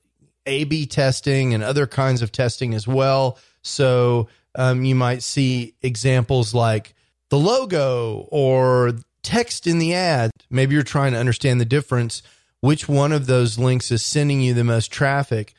A/B 0.46 0.88
testing 0.88 1.54
and 1.54 1.64
other 1.64 1.88
kinds 1.88 2.22
of 2.22 2.32
testing 2.32 2.74
as 2.74 2.88
well. 2.88 3.38
So 3.62 4.28
um, 4.56 4.84
you 4.84 4.96
might 4.96 5.24
see 5.24 5.76
examples 5.82 6.54
like 6.54 6.96
the 7.30 7.38
logo 7.38 8.28
or 8.32 8.94
text 9.22 9.68
in 9.68 9.80
the 9.80 9.94
ad. 9.94 10.32
Maybe 10.50 10.74
you're 10.74 10.84
trying 10.84 11.12
to 11.12 11.20
understand 11.20 11.62
the 11.62 11.66
difference, 11.66 12.24
which 12.62 12.90
one 12.90 13.12
of 13.12 13.28
those 13.28 13.60
links 13.60 13.92
is 13.92 14.02
sending 14.02 14.42
you 14.42 14.54
the 14.54 14.64
most 14.64 14.92
traffic. 14.92 15.54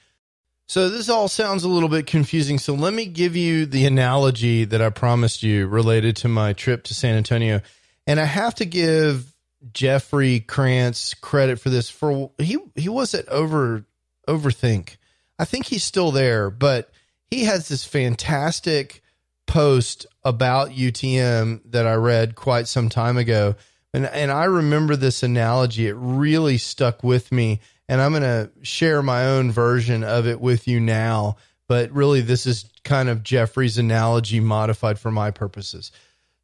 So 0.70 0.88
this 0.88 1.08
all 1.08 1.26
sounds 1.26 1.64
a 1.64 1.68
little 1.68 1.88
bit 1.88 2.06
confusing. 2.06 2.56
So 2.60 2.74
let 2.74 2.94
me 2.94 3.06
give 3.06 3.34
you 3.34 3.66
the 3.66 3.86
analogy 3.86 4.64
that 4.66 4.80
I 4.80 4.90
promised 4.90 5.42
you 5.42 5.66
related 5.66 6.14
to 6.18 6.28
my 6.28 6.52
trip 6.52 6.84
to 6.84 6.94
San 6.94 7.16
Antonio. 7.16 7.60
And 8.06 8.20
I 8.20 8.24
have 8.24 8.54
to 8.54 8.64
give 8.64 9.34
Jeffrey 9.72 10.38
Kranz 10.38 11.14
credit 11.14 11.58
for 11.58 11.70
this 11.70 11.90
for 11.90 12.30
he 12.38 12.58
he 12.76 12.88
wasn't 12.88 13.28
over 13.30 13.84
overthink. 14.28 14.98
I 15.40 15.44
think 15.44 15.66
he's 15.66 15.82
still 15.82 16.12
there, 16.12 16.50
but 16.50 16.92
he 17.32 17.46
has 17.46 17.66
this 17.66 17.84
fantastic 17.84 19.02
post 19.48 20.06
about 20.22 20.70
UTM 20.70 21.62
that 21.72 21.88
I 21.88 21.94
read 21.94 22.36
quite 22.36 22.68
some 22.68 22.88
time 22.88 23.16
ago. 23.16 23.56
And, 23.92 24.06
and 24.06 24.30
I 24.30 24.44
remember 24.44 24.94
this 24.94 25.24
analogy. 25.24 25.88
It 25.88 25.96
really 25.96 26.58
stuck 26.58 27.02
with 27.02 27.32
me. 27.32 27.58
And 27.90 28.00
I'm 28.00 28.12
going 28.12 28.22
to 28.22 28.52
share 28.62 29.02
my 29.02 29.26
own 29.26 29.50
version 29.50 30.04
of 30.04 30.24
it 30.24 30.40
with 30.40 30.68
you 30.68 30.78
now. 30.78 31.38
But 31.66 31.90
really, 31.90 32.20
this 32.20 32.46
is 32.46 32.70
kind 32.84 33.08
of 33.08 33.24
Jeffrey's 33.24 33.78
analogy 33.78 34.38
modified 34.38 34.96
for 34.96 35.10
my 35.10 35.32
purposes. 35.32 35.90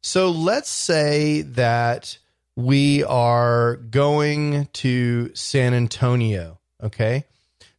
So 0.03 0.29
let's 0.29 0.69
say 0.69 1.43
that 1.43 2.17
we 2.57 3.05
are 3.05 3.77
going 3.77 4.67
to 4.73 5.33
San 5.35 5.73
Antonio. 5.73 6.59
Okay. 6.83 7.23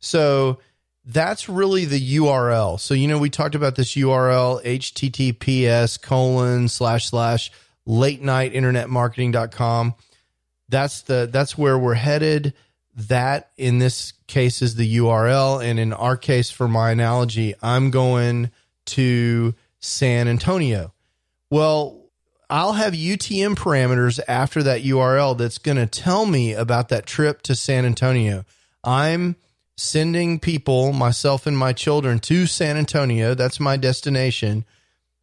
So 0.00 0.60
that's 1.04 1.50
really 1.50 1.84
the 1.84 2.16
URL. 2.16 2.80
So, 2.80 2.94
you 2.94 3.06
know, 3.06 3.18
we 3.18 3.28
talked 3.28 3.54
about 3.54 3.76
this 3.76 3.96
URL, 3.96 4.64
https 4.64 6.00
colon 6.00 6.68
slash 6.68 7.10
slash 7.10 7.52
late 7.84 8.22
night 8.22 8.54
internet 8.54 8.88
marketing.com. 8.88 9.94
That's 10.70 11.02
the, 11.02 11.28
that's 11.30 11.58
where 11.58 11.78
we're 11.78 11.92
headed. 11.92 12.54
That 13.06 13.50
in 13.56 13.78
this 13.78 14.12
case 14.26 14.60
is 14.60 14.74
the 14.74 14.96
URL. 14.98 15.64
And 15.64 15.78
in 15.78 15.92
our 15.92 16.16
case, 16.16 16.50
for 16.50 16.68
my 16.68 16.90
analogy, 16.90 17.54
I'm 17.62 17.90
going 17.90 18.50
to 18.86 19.54
San 19.80 20.28
Antonio. 20.28 20.92
Well, 21.50 21.98
I'll 22.50 22.72
have 22.72 22.94
UTM 22.94 23.54
parameters 23.54 24.18
after 24.26 24.62
that 24.62 24.82
URL 24.82 25.36
that's 25.36 25.58
going 25.58 25.76
to 25.76 25.86
tell 25.86 26.26
me 26.26 26.54
about 26.54 26.88
that 26.88 27.06
trip 27.06 27.42
to 27.42 27.54
San 27.54 27.84
Antonio. 27.84 28.44
I'm 28.82 29.36
sending 29.76 30.40
people, 30.40 30.92
myself 30.92 31.46
and 31.46 31.56
my 31.56 31.72
children, 31.72 32.18
to 32.20 32.46
San 32.46 32.76
Antonio. 32.76 33.34
That's 33.34 33.60
my 33.60 33.76
destination. 33.76 34.64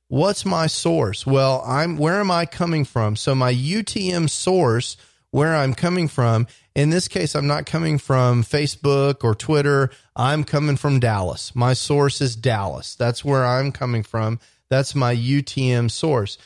What's 0.07 0.45
my 0.45 0.67
source? 0.67 1.25
Well, 1.25 1.63
I'm 1.65 1.97
where 1.97 2.19
am 2.19 2.29
I 2.29 2.45
coming 2.45 2.85
from? 2.85 3.15
So 3.15 3.33
my 3.33 3.53
UTM 3.53 4.29
source, 4.29 4.97
where 5.35 5.53
I'm 5.53 5.73
coming 5.73 6.07
from, 6.07 6.47
in 6.75 6.91
this 6.91 7.09
case, 7.09 7.35
I'm 7.35 7.45
not 7.45 7.65
coming 7.65 7.97
from 7.97 8.41
Facebook 8.41 9.21
or 9.21 9.35
Twitter. 9.35 9.91
I'm 10.15 10.45
coming 10.45 10.77
from 10.77 11.01
Dallas. 11.01 11.53
My 11.53 11.73
source 11.73 12.21
is 12.21 12.37
Dallas. 12.37 12.95
That's 12.95 13.25
where 13.25 13.45
I'm 13.45 13.73
coming 13.73 14.01
from. 14.01 14.39
That's 14.69 14.95
my 14.95 15.13
UTM 15.13 15.91
source. 15.91 16.37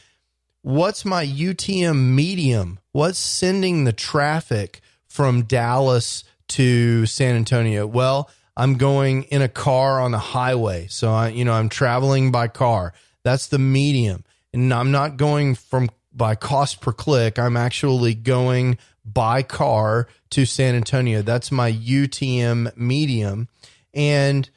What's 0.64 1.06
my 1.06 1.24
UTM 1.24 2.16
medium? 2.16 2.80
What's 2.92 3.20
sending 3.20 3.84
the 3.84 3.94
traffic 3.94 4.82
from 5.06 5.44
Dallas 5.44 6.24
to 6.48 7.06
San 7.06 7.36
Antonio? 7.36 7.86
Well, 7.86 8.28
I'm 8.58 8.74
going 8.74 9.26
in 9.26 9.44
a 9.44 9.48
car 9.48 10.02
on 10.02 10.10
the 10.10 10.18
highway. 10.18 10.88
So 10.90 11.12
I, 11.12 11.28
you 11.28 11.46
know, 11.46 11.54
I'm 11.54 11.70
traveling 11.70 12.32
by 12.32 12.48
car. 12.48 12.94
That's 13.22 13.50
the 13.50 13.60
medium. 13.60 14.24
And 14.52 14.74
I'm 14.74 14.90
not 14.90 15.18
going 15.18 15.54
from 15.54 15.92
by 16.20 16.36
cost 16.36 16.82
per 16.82 16.92
click. 16.92 17.40
I'm 17.40 17.58
actually 17.58 18.14
going 18.14 18.78
by 19.04 19.42
car 19.42 20.08
to 20.32 20.46
San 20.46 20.76
Antonio. 20.76 21.24
That's 21.24 21.52
my 21.52 21.72
UTM 21.72 22.78
medium. 22.78 23.48
And 23.96 24.48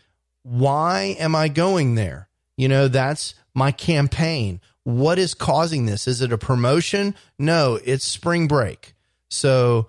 why 0.42 1.16
am 1.18 1.34
I 1.34 1.48
going 1.48 1.94
there? 1.94 2.28
You 2.58 2.68
know, 2.68 2.88
that's 2.88 3.34
my 3.54 3.72
campaign. 3.72 4.60
What 4.84 5.18
is 5.18 5.32
causing 5.32 5.86
this? 5.86 6.06
Is 6.06 6.20
it 6.20 6.32
a 6.32 6.38
promotion? 6.38 7.14
No, 7.38 7.78
it's 7.84 8.04
spring 8.04 8.48
break. 8.48 8.94
So 9.30 9.86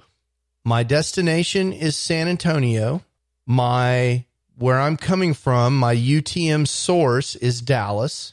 my 0.64 0.84
destination 0.84 1.74
is 1.74 1.98
San 1.98 2.28
Antonio. 2.28 3.04
My 3.46 4.26
where 4.56 4.80
I'm 4.80 4.98
coming 4.98 5.34
from, 5.34 5.76
my 5.76 5.96
UTM 5.96 6.68
source 6.68 7.36
is 7.36 7.62
Dallas. 7.62 8.33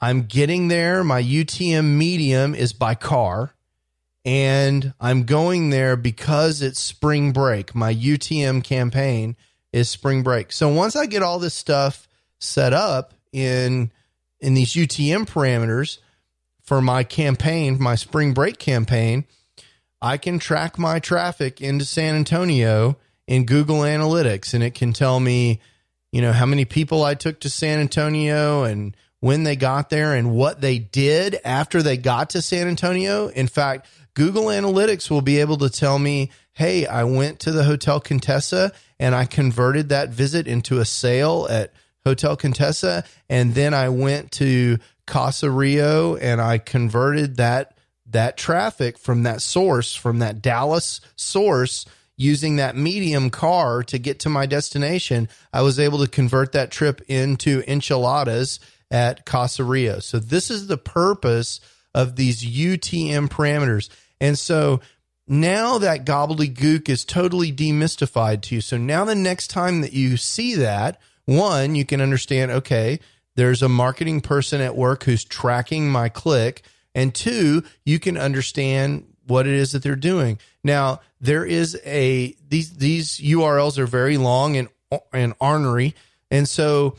I'm 0.00 0.22
getting 0.22 0.68
there. 0.68 1.02
My 1.02 1.22
UTM 1.22 1.96
medium 1.96 2.54
is 2.54 2.72
by 2.72 2.94
car. 2.94 3.54
And 4.24 4.92
I'm 5.00 5.22
going 5.22 5.70
there 5.70 5.96
because 5.96 6.60
it's 6.60 6.80
spring 6.80 7.32
break. 7.32 7.74
My 7.74 7.94
UTM 7.94 8.64
campaign 8.64 9.36
is 9.72 9.88
spring 9.88 10.22
break. 10.22 10.50
So 10.52 10.68
once 10.68 10.96
I 10.96 11.06
get 11.06 11.22
all 11.22 11.38
this 11.38 11.54
stuff 11.54 12.08
set 12.40 12.72
up 12.72 13.14
in 13.32 13.92
in 14.40 14.54
these 14.54 14.74
UTM 14.74 15.26
parameters 15.26 15.98
for 16.62 16.82
my 16.82 17.04
campaign, 17.04 17.80
my 17.80 17.94
spring 17.94 18.34
break 18.34 18.58
campaign, 18.58 19.24
I 20.02 20.18
can 20.18 20.38
track 20.38 20.78
my 20.78 20.98
traffic 20.98 21.60
into 21.60 21.84
San 21.84 22.16
Antonio 22.16 22.96
in 23.26 23.46
Google 23.46 23.78
Analytics 23.78 24.54
and 24.54 24.62
it 24.62 24.74
can 24.74 24.92
tell 24.92 25.20
me, 25.20 25.60
you 26.10 26.20
know, 26.20 26.32
how 26.32 26.46
many 26.46 26.64
people 26.64 27.04
I 27.04 27.14
took 27.14 27.40
to 27.40 27.50
San 27.50 27.78
Antonio 27.78 28.64
and 28.64 28.96
when 29.26 29.42
they 29.42 29.56
got 29.56 29.90
there 29.90 30.14
and 30.14 30.32
what 30.32 30.60
they 30.60 30.78
did 30.78 31.36
after 31.44 31.82
they 31.82 31.96
got 31.96 32.30
to 32.30 32.40
San 32.40 32.68
Antonio. 32.68 33.26
In 33.26 33.48
fact, 33.48 33.88
Google 34.14 34.44
Analytics 34.44 35.10
will 35.10 35.20
be 35.20 35.40
able 35.40 35.56
to 35.56 35.68
tell 35.68 35.98
me, 35.98 36.30
hey, 36.52 36.86
I 36.86 37.02
went 37.02 37.40
to 37.40 37.50
the 37.50 37.64
Hotel 37.64 37.98
Contessa 37.98 38.70
and 39.00 39.16
I 39.16 39.24
converted 39.24 39.88
that 39.88 40.10
visit 40.10 40.46
into 40.46 40.78
a 40.78 40.84
sale 40.84 41.48
at 41.50 41.72
Hotel 42.04 42.36
Contessa. 42.36 43.02
And 43.28 43.52
then 43.56 43.74
I 43.74 43.88
went 43.88 44.30
to 44.32 44.78
Casa 45.08 45.50
Rio 45.50 46.14
and 46.14 46.40
I 46.40 46.58
converted 46.58 47.38
that 47.38 47.76
that 48.08 48.36
traffic 48.36 48.96
from 48.96 49.24
that 49.24 49.42
source, 49.42 49.92
from 49.92 50.20
that 50.20 50.40
Dallas 50.40 51.00
source, 51.16 51.84
using 52.16 52.56
that 52.56 52.76
medium 52.76 53.30
car 53.30 53.82
to 53.82 53.98
get 53.98 54.20
to 54.20 54.28
my 54.28 54.46
destination, 54.46 55.28
I 55.52 55.62
was 55.62 55.80
able 55.80 55.98
to 55.98 56.08
convert 56.08 56.52
that 56.52 56.70
trip 56.70 57.02
into 57.08 57.64
enchiladas 57.66 58.60
at 58.90 59.24
Casa 59.26 59.64
Rio. 59.64 59.98
So 59.98 60.18
this 60.18 60.50
is 60.50 60.66
the 60.66 60.78
purpose 60.78 61.60
of 61.94 62.16
these 62.16 62.44
UTM 62.44 63.28
parameters. 63.28 63.88
And 64.20 64.38
so 64.38 64.80
now 65.26 65.78
that 65.78 66.04
gobbledygook 66.04 66.88
is 66.88 67.04
totally 67.04 67.52
demystified 67.52 68.42
to 68.42 68.56
you. 68.56 68.60
So 68.60 68.76
now 68.76 69.04
the 69.04 69.14
next 69.14 69.48
time 69.48 69.80
that 69.80 69.92
you 69.92 70.16
see 70.16 70.54
that, 70.56 71.00
one, 71.24 71.74
you 71.74 71.84
can 71.84 72.00
understand, 72.00 72.50
okay, 72.52 73.00
there's 73.34 73.62
a 73.62 73.68
marketing 73.68 74.20
person 74.20 74.60
at 74.60 74.76
work 74.76 75.04
who's 75.04 75.24
tracking 75.24 75.90
my 75.90 76.08
click. 76.08 76.62
And 76.94 77.14
two, 77.14 77.64
you 77.84 77.98
can 77.98 78.16
understand 78.16 79.04
what 79.26 79.46
it 79.46 79.54
is 79.54 79.72
that 79.72 79.82
they're 79.82 79.96
doing. 79.96 80.38
Now, 80.62 81.00
there 81.20 81.44
is 81.44 81.78
a 81.84 82.34
these 82.48 82.76
these 82.76 83.18
URLs 83.18 83.78
are 83.78 83.86
very 83.86 84.16
long 84.16 84.56
and 84.56 84.68
and 85.12 85.34
ornery. 85.40 85.94
And 86.30 86.48
so 86.48 86.96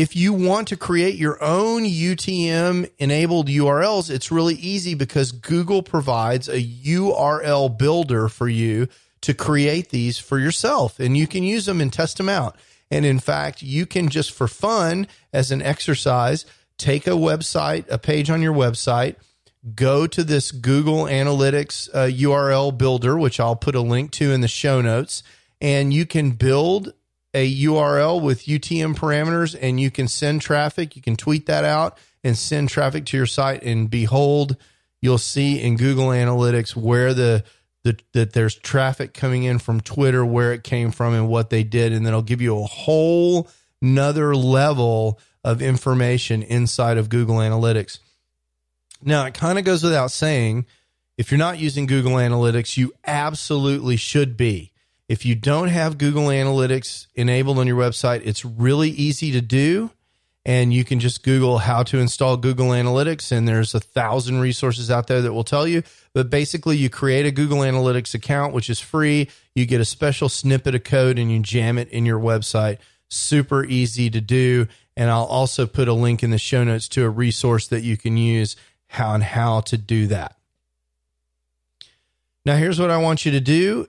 if 0.00 0.16
you 0.16 0.32
want 0.32 0.68
to 0.68 0.78
create 0.78 1.16
your 1.16 1.36
own 1.44 1.84
UTM 1.84 2.90
enabled 2.98 3.48
URLs, 3.48 4.08
it's 4.08 4.32
really 4.32 4.54
easy 4.54 4.94
because 4.94 5.30
Google 5.30 5.82
provides 5.82 6.48
a 6.48 6.62
URL 6.62 7.76
builder 7.76 8.30
for 8.30 8.48
you 8.48 8.88
to 9.20 9.34
create 9.34 9.90
these 9.90 10.18
for 10.18 10.38
yourself 10.38 10.98
and 10.98 11.18
you 11.18 11.26
can 11.26 11.42
use 11.42 11.66
them 11.66 11.82
and 11.82 11.92
test 11.92 12.16
them 12.16 12.30
out. 12.30 12.56
And 12.90 13.04
in 13.04 13.18
fact, 13.18 13.60
you 13.60 13.84
can 13.84 14.08
just 14.08 14.32
for 14.32 14.48
fun 14.48 15.06
as 15.34 15.50
an 15.50 15.60
exercise, 15.60 16.46
take 16.78 17.06
a 17.06 17.10
website, 17.10 17.84
a 17.90 17.98
page 17.98 18.30
on 18.30 18.40
your 18.40 18.54
website, 18.54 19.16
go 19.74 20.06
to 20.06 20.24
this 20.24 20.50
Google 20.50 21.04
Analytics 21.04 21.90
uh, 21.92 22.06
URL 22.06 22.76
builder, 22.76 23.18
which 23.18 23.38
I'll 23.38 23.54
put 23.54 23.74
a 23.74 23.82
link 23.82 24.12
to 24.12 24.32
in 24.32 24.40
the 24.40 24.48
show 24.48 24.80
notes, 24.80 25.22
and 25.60 25.92
you 25.92 26.06
can 26.06 26.30
build 26.30 26.94
a 27.32 27.62
URL 27.64 28.20
with 28.20 28.44
UTM 28.44 28.96
parameters 28.96 29.56
and 29.60 29.80
you 29.80 29.90
can 29.90 30.08
send 30.08 30.42
traffic. 30.42 30.96
You 30.96 31.02
can 31.02 31.16
tweet 31.16 31.46
that 31.46 31.64
out 31.64 31.98
and 32.24 32.36
send 32.36 32.68
traffic 32.68 33.06
to 33.06 33.16
your 33.16 33.26
site. 33.26 33.62
And 33.62 33.88
behold, 33.88 34.56
you'll 35.00 35.18
see 35.18 35.60
in 35.60 35.76
Google 35.76 36.08
Analytics 36.08 36.76
where 36.76 37.14
the, 37.14 37.44
the 37.84 37.98
that 38.12 38.32
there's 38.32 38.54
traffic 38.54 39.14
coming 39.14 39.44
in 39.44 39.58
from 39.58 39.80
Twitter, 39.80 40.24
where 40.24 40.52
it 40.52 40.64
came 40.64 40.90
from, 40.90 41.14
and 41.14 41.28
what 41.28 41.50
they 41.50 41.62
did, 41.62 41.92
and 41.92 42.04
then 42.04 42.12
it'll 42.12 42.22
give 42.22 42.42
you 42.42 42.58
a 42.58 42.66
whole 42.66 43.48
another 43.80 44.34
level 44.34 45.18
of 45.42 45.62
information 45.62 46.42
inside 46.42 46.98
of 46.98 47.08
Google 47.08 47.36
Analytics. 47.36 47.98
Now, 49.02 49.24
it 49.24 49.34
kind 49.34 49.58
of 49.58 49.64
goes 49.64 49.82
without 49.82 50.10
saying, 50.10 50.66
if 51.16 51.30
you're 51.30 51.38
not 51.38 51.58
using 51.58 51.86
Google 51.86 52.12
Analytics, 52.12 52.76
you 52.76 52.92
absolutely 53.06 53.96
should 53.96 54.36
be. 54.36 54.69
If 55.10 55.26
you 55.26 55.34
don't 55.34 55.70
have 55.70 55.98
Google 55.98 56.26
Analytics 56.26 57.08
enabled 57.16 57.58
on 57.58 57.66
your 57.66 57.76
website, 57.76 58.22
it's 58.24 58.44
really 58.44 58.90
easy 58.90 59.32
to 59.32 59.40
do. 59.40 59.90
And 60.46 60.72
you 60.72 60.84
can 60.84 61.00
just 61.00 61.24
Google 61.24 61.58
how 61.58 61.82
to 61.82 61.98
install 61.98 62.36
Google 62.36 62.68
Analytics, 62.68 63.32
and 63.32 63.48
there's 63.48 63.74
a 63.74 63.80
thousand 63.80 64.38
resources 64.38 64.88
out 64.88 65.08
there 65.08 65.20
that 65.22 65.32
will 65.32 65.42
tell 65.42 65.66
you. 65.66 65.82
But 66.12 66.30
basically, 66.30 66.76
you 66.76 66.88
create 66.90 67.26
a 67.26 67.32
Google 67.32 67.58
Analytics 67.58 68.14
account, 68.14 68.54
which 68.54 68.70
is 68.70 68.78
free. 68.78 69.28
You 69.52 69.66
get 69.66 69.80
a 69.80 69.84
special 69.84 70.28
snippet 70.28 70.76
of 70.76 70.84
code 70.84 71.18
and 71.18 71.28
you 71.32 71.40
jam 71.40 71.76
it 71.76 71.88
in 71.88 72.06
your 72.06 72.20
website. 72.20 72.78
Super 73.08 73.64
easy 73.64 74.10
to 74.10 74.20
do. 74.20 74.68
And 74.96 75.10
I'll 75.10 75.24
also 75.24 75.66
put 75.66 75.88
a 75.88 75.92
link 75.92 76.22
in 76.22 76.30
the 76.30 76.38
show 76.38 76.62
notes 76.62 76.86
to 76.90 77.04
a 77.04 77.10
resource 77.10 77.66
that 77.66 77.82
you 77.82 77.96
can 77.96 78.16
use 78.16 78.54
and 78.96 79.24
how 79.24 79.62
to 79.62 79.76
do 79.76 80.06
that. 80.06 80.36
Now, 82.46 82.54
here's 82.54 82.78
what 82.78 82.90
I 82.90 82.98
want 82.98 83.26
you 83.26 83.32
to 83.32 83.40
do 83.40 83.88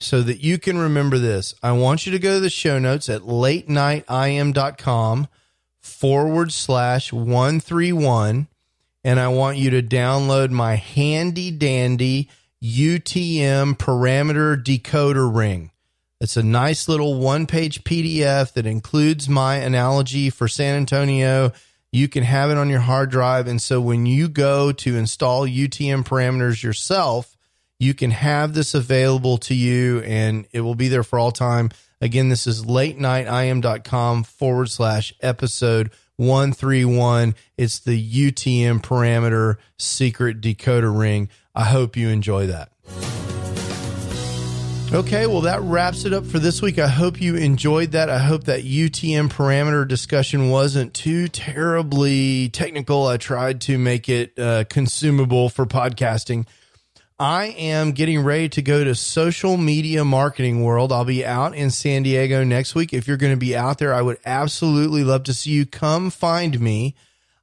so 0.00 0.22
that 0.22 0.40
you 0.40 0.58
can 0.58 0.78
remember 0.78 1.18
this. 1.18 1.54
I 1.62 1.72
want 1.72 2.06
you 2.06 2.12
to 2.12 2.18
go 2.18 2.34
to 2.34 2.40
the 2.40 2.50
show 2.50 2.78
notes 2.78 3.08
at 3.08 3.22
latenightim.com 3.22 5.28
forward 5.80 6.52
slash 6.52 7.12
131. 7.12 8.48
And 9.04 9.20
I 9.20 9.28
want 9.28 9.56
you 9.56 9.70
to 9.70 9.82
download 9.82 10.50
my 10.50 10.74
handy 10.74 11.50
dandy 11.50 12.28
UTM 12.62 13.76
parameter 13.76 14.62
decoder 14.62 15.34
ring. 15.34 15.70
It's 16.20 16.36
a 16.36 16.42
nice 16.42 16.88
little 16.88 17.14
one 17.14 17.46
page 17.46 17.84
PDF 17.84 18.52
that 18.54 18.66
includes 18.66 19.28
my 19.28 19.56
analogy 19.56 20.30
for 20.30 20.48
San 20.48 20.76
Antonio. 20.76 21.52
You 21.92 22.08
can 22.08 22.24
have 22.24 22.50
it 22.50 22.56
on 22.56 22.70
your 22.70 22.80
hard 22.80 23.10
drive. 23.10 23.46
And 23.46 23.60
so 23.60 23.80
when 23.80 24.06
you 24.06 24.28
go 24.28 24.72
to 24.72 24.96
install 24.96 25.46
UTM 25.46 26.04
parameters 26.04 26.62
yourself, 26.62 27.35
you 27.78 27.94
can 27.94 28.10
have 28.10 28.54
this 28.54 28.74
available 28.74 29.38
to 29.38 29.54
you 29.54 30.00
and 30.00 30.46
it 30.52 30.60
will 30.62 30.74
be 30.74 30.88
there 30.88 31.02
for 31.02 31.18
all 31.18 31.30
time. 31.30 31.70
Again, 32.00 32.28
this 32.28 32.46
is 32.46 32.66
late 32.66 32.98
nightim.com 32.98 34.24
forward 34.24 34.70
slash 34.70 35.14
episode 35.20 35.90
131. 36.16 37.34
It's 37.56 37.78
the 37.78 38.30
UTM 38.30 38.80
parameter 38.80 39.56
secret 39.78 40.40
decoder 40.40 40.96
ring. 40.96 41.28
I 41.54 41.64
hope 41.64 41.96
you 41.96 42.08
enjoy 42.08 42.46
that. 42.46 42.70
Okay, 44.92 45.26
well, 45.26 45.40
that 45.40 45.60
wraps 45.62 46.04
it 46.04 46.12
up 46.12 46.24
for 46.24 46.38
this 46.38 46.62
week. 46.62 46.78
I 46.78 46.86
hope 46.86 47.20
you 47.20 47.34
enjoyed 47.34 47.90
that. 47.92 48.08
I 48.08 48.18
hope 48.18 48.44
that 48.44 48.62
UTM 48.62 49.30
parameter 49.30 49.86
discussion 49.86 50.48
wasn't 50.48 50.94
too 50.94 51.26
terribly 51.26 52.50
technical. 52.50 53.06
I 53.06 53.16
tried 53.16 53.60
to 53.62 53.78
make 53.78 54.08
it 54.08 54.38
uh, 54.38 54.64
consumable 54.70 55.48
for 55.48 55.66
podcasting. 55.66 56.46
I 57.18 57.46
am 57.46 57.92
getting 57.92 58.20
ready 58.20 58.50
to 58.50 58.62
go 58.62 58.84
to 58.84 58.94
social 58.94 59.56
media 59.56 60.04
marketing 60.04 60.62
world. 60.62 60.92
I'll 60.92 61.06
be 61.06 61.24
out 61.24 61.54
in 61.54 61.70
San 61.70 62.02
Diego 62.02 62.44
next 62.44 62.74
week. 62.74 62.92
If 62.92 63.08
you're 63.08 63.16
going 63.16 63.32
to 63.32 63.38
be 63.38 63.56
out 63.56 63.78
there, 63.78 63.94
I 63.94 64.02
would 64.02 64.18
absolutely 64.26 65.02
love 65.02 65.24
to 65.24 65.32
see 65.32 65.52
you. 65.52 65.64
Come 65.64 66.10
find 66.10 66.60
me. 66.60 66.94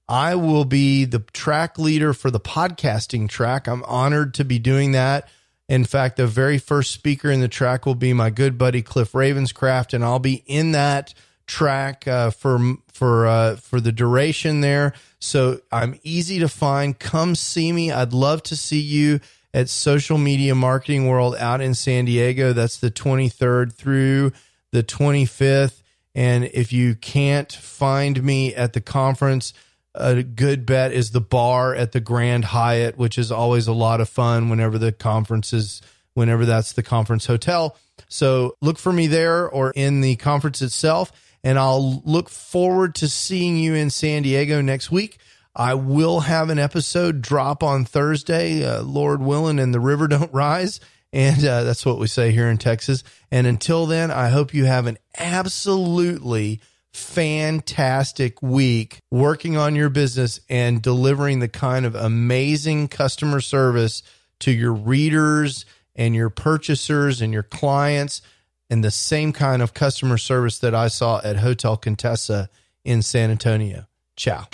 I 0.07 0.35
will 0.35 0.65
be 0.65 1.05
the 1.05 1.19
track 1.33 1.79
leader 1.79 2.13
for 2.13 2.29
the 2.29 2.39
podcasting 2.39 3.27
track. 3.27 3.67
I'm 3.67 3.83
honored 3.85 4.35
to 4.35 4.45
be 4.45 4.59
doing 4.59 4.91
that. 4.91 5.27
In 5.67 5.85
fact, 5.85 6.17
the 6.17 6.27
very 6.27 6.59
first 6.59 6.91
speaker 6.91 7.31
in 7.31 7.39
the 7.39 7.47
track 7.47 7.87
will 7.87 7.95
be 7.95 8.13
my 8.13 8.29
good 8.29 8.59
buddy 8.59 8.83
Cliff 8.83 9.13
Ravenscraft, 9.13 9.95
and 9.95 10.03
I'll 10.03 10.19
be 10.19 10.43
in 10.45 10.73
that 10.73 11.15
track 11.47 12.07
uh, 12.07 12.29
for 12.29 12.75
for 12.91 13.25
uh, 13.25 13.55
for 13.55 13.81
the 13.81 13.91
duration 13.91 14.61
there. 14.61 14.93
So 15.17 15.61
I'm 15.71 15.99
easy 16.03 16.37
to 16.39 16.47
find. 16.47 16.99
Come 16.99 17.33
see 17.33 17.71
me. 17.71 17.91
I'd 17.91 18.13
love 18.13 18.43
to 18.43 18.55
see 18.55 18.81
you 18.81 19.19
at 19.53 19.69
Social 19.69 20.17
Media 20.17 20.55
Marketing 20.55 21.07
World 21.07 21.35
out 21.35 21.61
in 21.61 21.73
San 21.73 22.05
Diego. 22.05 22.53
That's 22.53 22.77
the 22.77 22.91
23rd 22.91 23.73
through 23.73 24.31
the 24.71 24.83
25th. 24.83 25.81
And 26.15 26.45
if 26.45 26.73
you 26.73 26.95
can't 26.95 27.51
find 27.51 28.21
me 28.23 28.53
at 28.55 28.73
the 28.73 28.81
conference, 28.81 29.53
a 29.95 30.23
good 30.23 30.65
bet 30.65 30.91
is 30.91 31.11
the 31.11 31.21
bar 31.21 31.75
at 31.75 31.91
the 31.91 31.99
Grand 31.99 32.45
Hyatt, 32.45 32.97
which 32.97 33.17
is 33.17 33.31
always 33.31 33.67
a 33.67 33.73
lot 33.73 34.01
of 34.01 34.09
fun 34.09 34.49
whenever 34.49 34.77
the 34.77 34.91
conference 34.91 35.53
is, 35.53 35.81
whenever 36.13 36.45
that's 36.45 36.73
the 36.73 36.83
conference 36.83 37.25
hotel. 37.27 37.77
So 38.07 38.57
look 38.61 38.79
for 38.79 38.91
me 38.91 39.07
there 39.07 39.47
or 39.47 39.71
in 39.75 40.01
the 40.01 40.15
conference 40.15 40.61
itself. 40.61 41.11
And 41.43 41.59
I'll 41.59 42.01
look 42.05 42.29
forward 42.29 42.95
to 42.95 43.09
seeing 43.09 43.57
you 43.57 43.73
in 43.75 43.89
San 43.89 44.23
Diego 44.23 44.61
next 44.61 44.91
week. 44.91 45.19
I 45.55 45.75
will 45.75 46.21
have 46.21 46.49
an 46.49 46.59
episode 46.59 47.21
drop 47.21 47.61
on 47.61 47.85
Thursday, 47.85 48.65
uh, 48.65 48.81
Lord 48.81 49.21
willing, 49.21 49.59
and 49.59 49.73
the 49.73 49.79
river 49.79 50.07
don't 50.09 50.33
rise. 50.33 50.79
And 51.11 51.45
uh, 51.45 51.63
that's 51.63 51.85
what 51.85 51.99
we 51.99 52.07
say 52.07 52.31
here 52.31 52.49
in 52.49 52.57
Texas. 52.57 53.03
And 53.29 53.45
until 53.45 53.85
then, 53.85 54.09
I 54.09 54.29
hope 54.29 54.53
you 54.53 54.65
have 54.65 54.87
an 54.87 54.97
absolutely 55.17 56.59
fantastic 56.91 58.41
week 58.41 58.99
working 59.11 59.57
on 59.57 59.75
your 59.75 59.89
business 59.89 60.39
and 60.49 60.81
delivering 60.81 61.39
the 61.39 61.47
kind 61.47 61.85
of 61.85 61.95
amazing 61.95 62.87
customer 62.87 63.41
service 63.41 64.03
to 64.39 64.51
your 64.51 64.73
readers 64.73 65.65
and 65.95 66.15
your 66.15 66.29
purchasers 66.29 67.21
and 67.21 67.31
your 67.31 67.43
clients 67.43 68.21
and 68.69 68.83
the 68.83 68.91
same 68.91 69.33
kind 69.33 69.61
of 69.61 69.73
customer 69.73 70.17
service 70.17 70.59
that 70.59 70.73
I 70.73 70.87
saw 70.87 71.21
at 71.23 71.37
Hotel 71.37 71.77
Contessa 71.77 72.49
in 72.83 73.01
San 73.01 73.29
Antonio. 73.29 73.85
Ciao. 74.15 74.47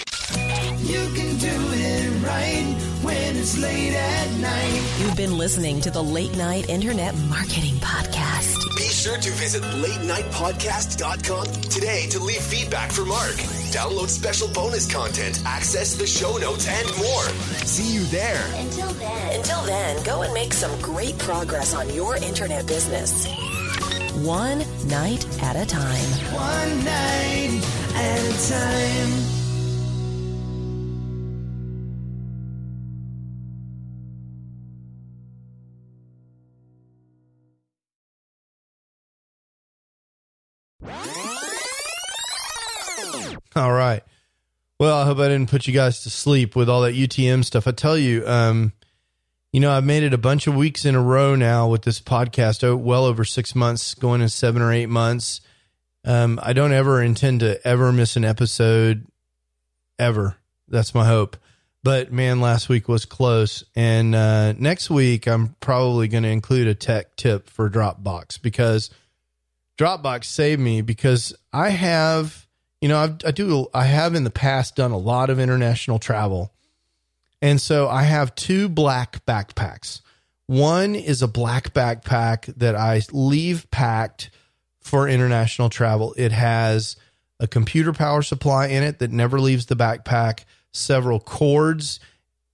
It's 3.40 3.58
late 3.58 3.94
at 3.94 4.32
night. 4.40 4.98
You've 5.00 5.16
been 5.16 5.38
listening 5.38 5.80
to 5.82 5.90
the 5.90 6.04
Late 6.04 6.36
Night 6.36 6.70
Internet 6.70 7.16
Marketing 7.30 7.76
Podcast. 7.76 8.58
Be 8.76 8.84
sure 8.84 9.18
to 9.18 9.32
visit 9.32 9.64
latenightpodcast.com 9.64 11.46
today 11.70 12.08
to 12.08 12.20
leave 12.20 12.42
feedback 12.42 12.92
for 12.92 13.06
Mark. 13.06 13.36
Download 13.72 14.10
special 14.10 14.50
bonus 14.50 14.92
content, 14.92 15.42
access 15.46 15.96
the 15.96 16.06
show 16.06 16.36
notes, 16.36 16.68
and 16.68 16.86
more. 16.98 17.24
See 17.66 17.94
you 17.94 18.04
there. 18.06 18.44
Until 18.58 18.90
then, 18.90 19.40
until 19.40 19.62
then, 19.64 20.04
go 20.04 20.24
and 20.24 20.34
make 20.34 20.52
some 20.52 20.78
great 20.82 21.18
progress 21.18 21.74
on 21.74 21.90
your 21.94 22.18
internet 22.18 22.68
business. 22.68 23.26
One 24.16 24.66
night 24.90 25.26
at 25.42 25.56
a 25.56 25.66
time. 25.66 26.10
One 26.34 26.84
night 26.84 27.64
at 27.96 28.20
a 28.20 28.50
time. 28.50 29.29
All 43.60 43.74
right. 43.74 44.04
Well, 44.80 44.98
I 44.98 45.04
hope 45.04 45.20
I 45.20 45.28
didn't 45.28 45.50
put 45.50 45.68
you 45.68 45.74
guys 45.74 46.04
to 46.04 46.10
sleep 46.10 46.56
with 46.56 46.70
all 46.70 46.82
that 46.82 46.96
UTM 46.96 47.44
stuff. 47.44 47.68
I 47.68 47.72
tell 47.72 47.98
you, 47.98 48.26
um, 48.26 48.72
you 49.52 49.60
know, 49.60 49.72
I've 49.72 49.84
made 49.84 50.04
it 50.04 50.14
a 50.14 50.18
bunch 50.18 50.48
of 50.48 50.56
weeks 50.56 50.86
in 50.86 50.96
a 50.96 51.02
row 51.02 51.36
now 51.36 51.68
with 51.68 51.82
this 51.82 52.00
podcast, 52.00 52.64
oh, 52.64 52.78
well 52.78 53.04
over 53.04 53.26
six 53.26 53.54
months, 53.56 53.94
going 53.96 54.22
in 54.22 54.30
seven 54.30 54.62
or 54.62 54.72
eight 54.72 54.88
months. 54.88 55.42
Um, 56.06 56.40
I 56.42 56.54
don't 56.54 56.72
ever 56.72 57.02
intend 57.02 57.42
to 57.42 57.60
ever 57.68 57.92
miss 57.92 58.16
an 58.16 58.24
episode, 58.24 59.06
ever. 60.00 60.38
That's 60.70 60.96
my 60.96 61.06
hope. 61.06 61.36
But 61.84 62.14
man, 62.14 62.40
last 62.40 62.70
week 62.70 62.88
was 62.88 63.04
close. 63.04 63.66
And 63.76 64.16
uh, 64.16 64.54
next 64.54 64.90
week, 64.90 65.28
I'm 65.28 65.56
probably 65.60 66.08
going 66.08 66.24
to 66.24 66.30
include 66.30 66.68
a 66.68 66.76
tech 66.76 67.18
tip 67.18 67.50
for 67.50 67.70
Dropbox 67.70 68.42
because 68.42 68.90
Dropbox 69.78 70.24
saved 70.24 70.62
me 70.62 70.82
because 70.82 71.34
I 71.52 71.70
have 71.70 72.48
you 72.82 72.88
know, 72.88 72.98
I've, 73.00 73.18
I 73.26 73.32
do, 73.32 73.68
I 73.74 73.86
have 73.86 74.16
in 74.16 74.24
the 74.24 74.30
past 74.30 74.76
done 74.76 74.92
a 74.92 74.98
lot 74.98 75.30
of 75.30 75.40
international 75.40 76.00
travel. 76.00 76.54
And 77.42 77.60
so 77.60 77.88
I 77.88 78.04
have 78.04 78.36
two 78.36 78.70
black 78.70 79.26
backpacks. 79.26 80.02
One 80.48 80.96
is 80.96 81.22
a 81.22 81.28
black 81.28 81.74
backpack 81.74 82.54
that 82.58 82.76
I 82.76 83.02
leave 83.12 83.70
packed 83.72 84.32
for 84.80 85.08
international 85.08 85.70
travel. 85.70 86.14
It 86.18 86.32
has 86.32 86.96
a 87.40 87.48
computer 87.48 87.94
power 87.94 88.22
supply 88.22 88.68
in 88.68 88.84
it 88.84 89.00
that 89.00 89.12
never 89.12 89.40
leaves 89.40 89.68
the 89.68 89.76
backpack, 89.76 90.46
several 90.72 91.20
cords 91.20 92.00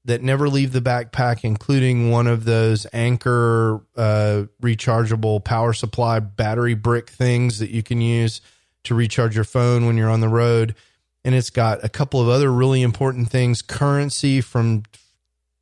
that 0.06 0.22
never 0.22 0.48
leave 0.48 0.72
the 0.72 0.82
backpack, 0.82 1.44
including 1.44 2.12
one 2.12 2.28
of 2.28 2.46
those 2.46 2.86
Anker 2.94 3.82
uh, 3.96 4.44
rechargeable 4.62 5.44
power 5.44 5.74
supply 5.74 6.20
battery 6.20 6.76
brick 6.76 7.10
things 7.10 7.58
that 7.60 7.72
you 7.72 7.82
can 7.82 8.02
use 8.02 8.42
to 8.86 8.96
recharge 8.96 9.36
your 9.36 9.44
phone 9.44 9.86
when 9.86 9.98
you're 9.98 10.10
on 10.10 10.22
the 10.22 10.30
road. 10.30 10.76
And 11.24 11.34
it's 11.34 11.50
got 11.50 11.84
a 11.84 11.90
couple 11.90 12.22
of 12.22 12.28
other 12.28 12.52
really 12.52 12.82
important 12.82 13.30
things 13.30 13.62
currency 13.62 14.42
from 14.42 14.84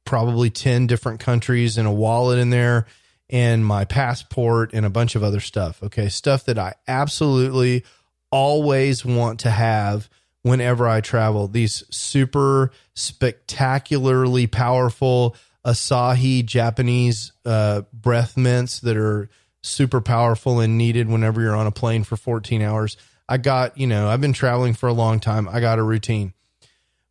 probably 0.05 0.49
10 0.49 0.88
different 0.88 1.19
countries 1.19 1.77
and 1.77 1.88
a 1.88 1.91
wallet 1.91 2.39
in 2.39 2.49
there 2.49 2.86
and 3.29 3.65
my 3.65 3.86
passport 3.86 4.73
and 4.73 4.86
a 4.86 4.89
bunch 4.89 5.15
of 5.15 5.23
other 5.23 5.39
stuff. 5.39 5.81
Okay. 5.81 6.09
Stuff 6.09 6.45
that 6.45 6.59
I 6.59 6.73
absolutely 6.88 7.86
always 8.31 9.05
want 9.05 9.41
to 9.41 9.49
have 9.49 10.09
whenever 10.41 10.88
I 10.88 11.01
travel. 11.01 11.47
These 11.47 11.83
super 11.89 12.71
spectacularly 12.93 14.47
powerful 14.47 15.36
Asahi 15.65 16.45
Japanese 16.45 17.31
uh, 17.45 17.83
breath 17.93 18.36
mints 18.36 18.81
that 18.81 18.97
are 18.97 19.29
super 19.62 20.01
powerful 20.01 20.59
and 20.59 20.77
needed 20.77 21.07
whenever 21.07 21.41
you're 21.41 21.55
on 21.55 21.67
a 21.67 21.71
plane 21.71 22.03
for 22.03 22.17
14 22.17 22.62
hours. 22.62 22.97
I 23.27 23.38
got, 23.38 23.77
you 23.77 23.88
know, 23.88 24.07
I've 24.09 24.21
been 24.21 24.33
traveling 24.33 24.73
for 24.73 24.88
a 24.88 24.93
long 24.93 25.19
time. 25.19 25.47
I 25.47 25.59
got 25.59 25.79
a 25.79 25.83
routine. 25.83 26.33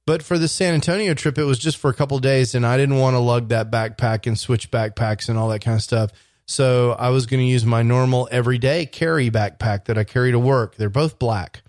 But 0.05 0.23
for 0.23 0.37
the 0.37 0.49
San 0.49 0.75
Antonio 0.75 1.15
trip, 1.15 1.39
it 1.39 1.45
was 1.45 1.59
just 1.59 1.77
for 1.77 1.89
a 1.89 1.95
couple 1.95 2.19
days, 2.19 2.55
and 2.55 2.67
I 2.67 2.77
didn't 2.77 2.99
want 2.99 3.15
to 3.15 3.21
lug 3.21 3.49
that 3.49 3.71
backpack 3.71 4.27
and 4.27 4.39
switch 4.39 4.71
backpacks 4.71 5.29
and 5.29 5.39
all 5.39 5.49
that 5.51 5.61
kind 5.61 5.77
of 5.77 5.83
stuff. 5.83 6.11
So 6.45 6.93
I 6.93 7.11
was 7.11 7.27
going 7.27 7.41
to 7.41 7.47
use 7.47 7.65
my 7.65 7.83
normal 7.83 8.29
everyday 8.33 8.85
carry 8.85 9.31
backpack 9.31 9.85
that 9.85 9.97
I 9.97 10.05
carry 10.05 10.33
to 10.33 10.39
work. 10.39 10.75
They're 10.75 10.91
both 10.91 11.19
black. 11.19 11.63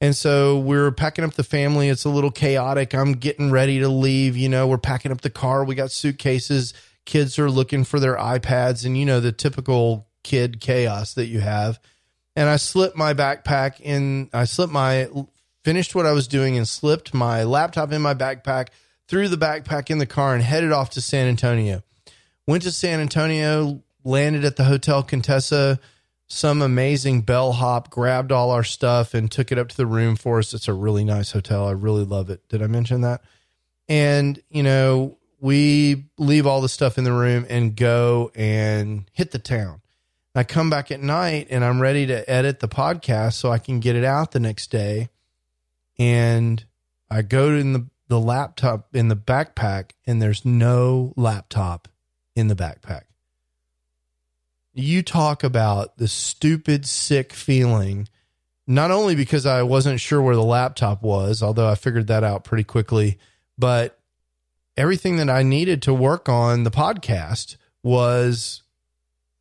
And 0.00 0.14
so 0.14 0.58
we're 0.58 0.92
packing 0.92 1.24
up 1.24 1.34
the 1.34 1.42
family. 1.42 1.88
It's 1.88 2.04
a 2.04 2.10
little 2.10 2.30
chaotic. 2.30 2.94
I'm 2.94 3.14
getting 3.14 3.50
ready 3.50 3.80
to 3.80 3.88
leave. 3.88 4.36
You 4.36 4.50
know, 4.50 4.66
we're 4.66 4.76
packing 4.76 5.10
up 5.10 5.22
the 5.22 5.30
car. 5.30 5.64
We 5.64 5.74
got 5.74 5.90
suitcases. 5.90 6.74
Kids 7.06 7.38
are 7.38 7.50
looking 7.50 7.84
for 7.84 7.98
their 7.98 8.16
iPads 8.16 8.84
and, 8.84 8.98
you 8.98 9.06
know, 9.06 9.20
the 9.20 9.32
typical 9.32 10.06
kid 10.22 10.60
chaos 10.60 11.14
that 11.14 11.26
you 11.26 11.40
have 11.40 11.80
and 12.36 12.48
I 12.48 12.56
slipped 12.56 12.96
my 12.96 13.14
backpack 13.14 13.80
in. 13.80 14.30
I 14.32 14.44
slipped 14.44 14.72
my 14.72 15.08
finished 15.64 15.94
what 15.94 16.06
I 16.06 16.12
was 16.12 16.28
doing 16.28 16.56
and 16.56 16.68
slipped 16.68 17.14
my 17.14 17.42
laptop 17.42 17.90
in 17.90 18.02
my 18.02 18.14
backpack, 18.14 18.68
threw 19.08 19.28
the 19.28 19.36
backpack 19.36 19.90
in 19.90 19.98
the 19.98 20.06
car, 20.06 20.34
and 20.34 20.42
headed 20.42 20.72
off 20.72 20.90
to 20.90 21.00
San 21.00 21.26
Antonio. 21.26 21.82
Went 22.46 22.62
to 22.64 22.70
San 22.70 23.00
Antonio, 23.00 23.82
landed 24.04 24.44
at 24.44 24.56
the 24.56 24.64
Hotel 24.64 25.02
Contessa. 25.02 25.80
Some 26.26 26.62
amazing 26.62 27.22
bellhop 27.22 27.90
grabbed 27.90 28.32
all 28.32 28.50
our 28.50 28.64
stuff 28.64 29.14
and 29.14 29.30
took 29.30 29.50
it 29.50 29.58
up 29.58 29.68
to 29.70 29.76
the 29.76 29.86
room 29.86 30.16
for 30.16 30.38
us. 30.38 30.52
It's 30.52 30.68
a 30.68 30.74
really 30.74 31.04
nice 31.04 31.32
hotel. 31.32 31.66
I 31.66 31.72
really 31.72 32.04
love 32.04 32.30
it. 32.30 32.46
Did 32.48 32.62
I 32.62 32.66
mention 32.66 33.02
that? 33.02 33.22
And, 33.88 34.40
you 34.48 34.62
know, 34.62 35.18
we 35.40 36.06
leave 36.18 36.46
all 36.46 36.60
the 36.60 36.68
stuff 36.68 36.96
in 36.96 37.04
the 37.04 37.12
room 37.12 37.46
and 37.48 37.76
go 37.76 38.30
and 38.34 39.04
hit 39.12 39.30
the 39.30 39.38
town. 39.38 39.82
I 40.34 40.42
come 40.42 40.68
back 40.68 40.90
at 40.90 41.00
night 41.00 41.46
and 41.50 41.64
I'm 41.64 41.80
ready 41.80 42.06
to 42.06 42.28
edit 42.28 42.58
the 42.58 42.68
podcast 42.68 43.34
so 43.34 43.52
I 43.52 43.58
can 43.58 43.78
get 43.78 43.94
it 43.94 44.04
out 44.04 44.32
the 44.32 44.40
next 44.40 44.70
day. 44.70 45.10
And 45.96 46.64
I 47.08 47.22
go 47.22 47.50
in 47.50 47.72
the, 47.72 47.86
the 48.08 48.18
laptop 48.18 48.94
in 48.96 49.08
the 49.08 49.16
backpack 49.16 49.90
and 50.06 50.20
there's 50.20 50.44
no 50.44 51.12
laptop 51.16 51.86
in 52.34 52.48
the 52.48 52.56
backpack. 52.56 53.02
You 54.72 55.02
talk 55.04 55.44
about 55.44 55.98
the 55.98 56.08
stupid, 56.08 56.84
sick 56.84 57.32
feeling, 57.32 58.08
not 58.66 58.90
only 58.90 59.14
because 59.14 59.46
I 59.46 59.62
wasn't 59.62 60.00
sure 60.00 60.20
where 60.20 60.34
the 60.34 60.42
laptop 60.42 61.00
was, 61.00 61.44
although 61.44 61.68
I 61.68 61.76
figured 61.76 62.08
that 62.08 62.24
out 62.24 62.42
pretty 62.42 62.64
quickly, 62.64 63.18
but 63.56 64.00
everything 64.76 65.18
that 65.18 65.30
I 65.30 65.44
needed 65.44 65.82
to 65.82 65.94
work 65.94 66.28
on 66.28 66.64
the 66.64 66.72
podcast 66.72 67.56
was 67.84 68.63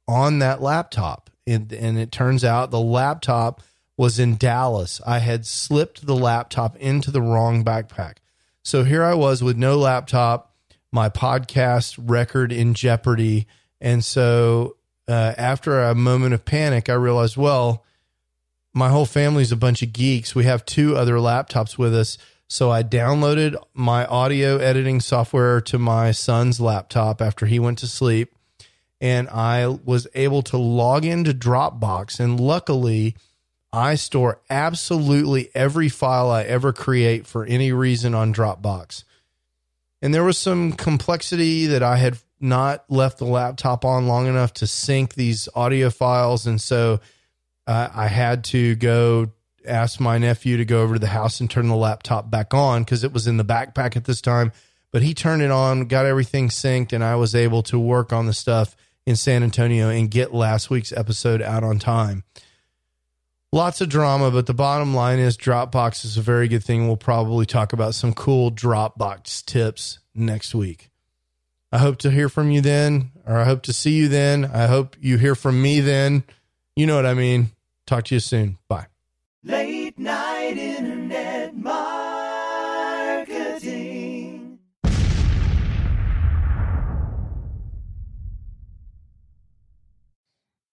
on 0.08 0.40
that 0.40 0.62
laptop. 0.62 1.30
And, 1.46 1.72
and 1.74 1.98
it 1.98 2.12
turns 2.12 2.44
out 2.44 2.72
the 2.72 2.80
laptop 2.80 3.62
was 3.98 4.20
in 4.20 4.38
Dallas. 4.38 5.02
I 5.06 5.20
had 5.20 5.46
slipped 5.46 6.06
the 6.06 6.16
laptop 6.16 6.76
into 6.78 7.12
the 7.12 7.22
wrong 7.22 7.64
backpack. 7.64 8.18
So 8.64 8.84
here 8.84 9.04
I 9.04 9.14
was 9.14 9.44
with 9.44 9.58
no 9.58 9.78
laptop, 9.78 10.56
my 10.92 11.10
podcast 11.10 12.00
record 12.02 12.52
in 12.52 12.74
jeopardy. 12.74 13.46
And 13.82 14.04
so 14.04 14.78
uh, 15.08 15.34
after 15.38 15.82
a 15.84 15.96
moment 15.96 16.34
of 16.34 16.46
panic, 16.46 16.90
I 16.90 16.94
realized, 16.94 17.38
well, 17.38 17.84
my 18.74 18.90
whole 18.90 19.06
family's 19.06 19.52
a 19.52 19.58
bunch 19.58 19.84
of 19.84 19.94
geeks. 19.94 20.34
We 20.34 20.46
have 20.46 20.66
two 20.66 20.96
other 20.96 21.16
laptops 21.16 21.78
with 21.78 21.94
us. 21.94 22.18
So 22.48 22.72
I 22.72 22.84
downloaded 22.84 23.56
my 23.74 24.06
audio 24.06 24.58
editing 24.58 25.02
software 25.02 25.60
to 25.62 25.78
my 25.78 26.12
son's 26.12 26.60
laptop 26.60 27.22
after 27.22 27.46
he 27.46 27.60
went 27.60 27.80
to 27.80 27.88
sleep 27.88 28.34
and 29.04 29.28
I 29.28 29.68
was 29.68 30.08
able 30.16 30.44
to 30.44 30.58
log 30.58 31.04
into 31.04 31.34
Dropbox. 31.34 32.22
And 32.22 32.40
luckily, 32.40 33.18
I 33.74 33.96
store 33.96 34.40
absolutely 34.50 35.50
every 35.54 35.90
file 35.90 36.32
I 36.32 36.44
ever 36.44 36.72
create 36.72 37.28
for 37.28 37.44
any 37.44 37.74
reason 37.74 38.16
on 38.16 38.34
Dropbox. 38.34 39.04
And 40.02 40.14
there 40.14 40.24
was 40.24 40.38
some 40.38 40.72
complexity 40.72 41.66
that 41.66 41.84
I 41.84 41.98
had 41.98 42.18
not 42.40 42.86
left 42.90 43.18
the 43.18 43.26
laptop 43.26 43.84
on 43.84 44.08
long 44.08 44.28
enough 44.28 44.54
to 44.54 44.68
sync 44.68 45.16
these 45.16 45.50
audio 45.54 45.90
files. 45.90 46.48
And 46.48 46.62
so 46.62 47.02
uh, 47.68 47.90
I 47.94 48.08
had 48.08 48.46
to 48.46 48.76
go 48.76 49.32
ask 49.68 50.00
my 50.00 50.18
nephew 50.18 50.56
to 50.56 50.66
go 50.66 50.82
over 50.82 50.94
to 50.94 51.00
the 51.00 51.08
house 51.08 51.42
and 51.42 51.52
turn 51.52 51.68
the 51.68 51.76
laptop 51.76 52.32
back 52.32 52.54
on 52.54 52.84
because 52.84 53.04
it 53.04 53.12
was 53.12 53.28
in 53.28 53.36
the 53.36 53.44
backpack 53.44 53.98
at 53.98 54.06
this 54.06 54.22
time. 54.22 54.54
But 54.94 55.02
he 55.02 55.14
turned 55.14 55.42
it 55.42 55.52
on, 55.52 55.88
got 55.88 56.06
everything 56.06 56.48
synced, 56.48 56.94
and 56.94 57.04
I 57.04 57.16
was 57.16 57.36
able 57.36 57.64
to 57.64 57.78
work 57.78 58.14
on 58.14 58.28
the 58.28 58.34
stuff 58.34 58.78
in 59.06 59.16
San 59.16 59.44
Antonio 59.44 59.90
and 59.90 60.10
get 60.10 60.34
last 60.34 60.70
week's 60.70 60.92
episode 60.92 61.42
out 61.42 61.64
on 61.64 61.80
time. 61.80 62.24
Lots 63.52 63.82
of 63.82 63.90
drama, 63.90 64.32
but 64.32 64.48
the 64.48 64.54
bottom 64.54 64.96
line 64.96 65.20
is 65.20 65.38
Dropbox 65.38 66.06
is 66.06 66.18
a 66.18 66.22
very 66.22 66.48
good 66.48 66.64
thing. 66.64 66.88
We'll 66.88 66.98
probably 66.98 67.46
talk 67.46 67.72
about 67.72 67.94
some 67.94 68.14
cool 68.14 68.52
Dropbox 68.52 69.46
tips 69.46 70.00
next 70.16 70.56
week. 70.56 70.90
I 71.72 71.78
hope 71.78 71.98
to 72.00 72.12
hear 72.12 72.30
from 72.30 72.52
you 72.52 72.62
then, 72.62 73.12
or 73.26 73.38
I 73.38 73.46
hope 73.46 73.64
to 73.64 73.74
see 73.74 73.94
you 73.94 74.08
then. 74.08 74.46
I 74.46 74.68
hope 74.68 74.96
you 75.00 75.18
hear 75.18 75.36
from 75.36 75.62
me 75.62 75.82
then. 75.82 76.24
You 76.76 76.88
know 76.88 76.96
what 76.96 77.06
I 77.06 77.14
mean. 77.14 77.52
Talk 77.86 78.06
to 78.06 78.16
you 78.16 78.20
soon. 78.20 78.58
Bye. 78.68 78.88
Late 79.44 79.73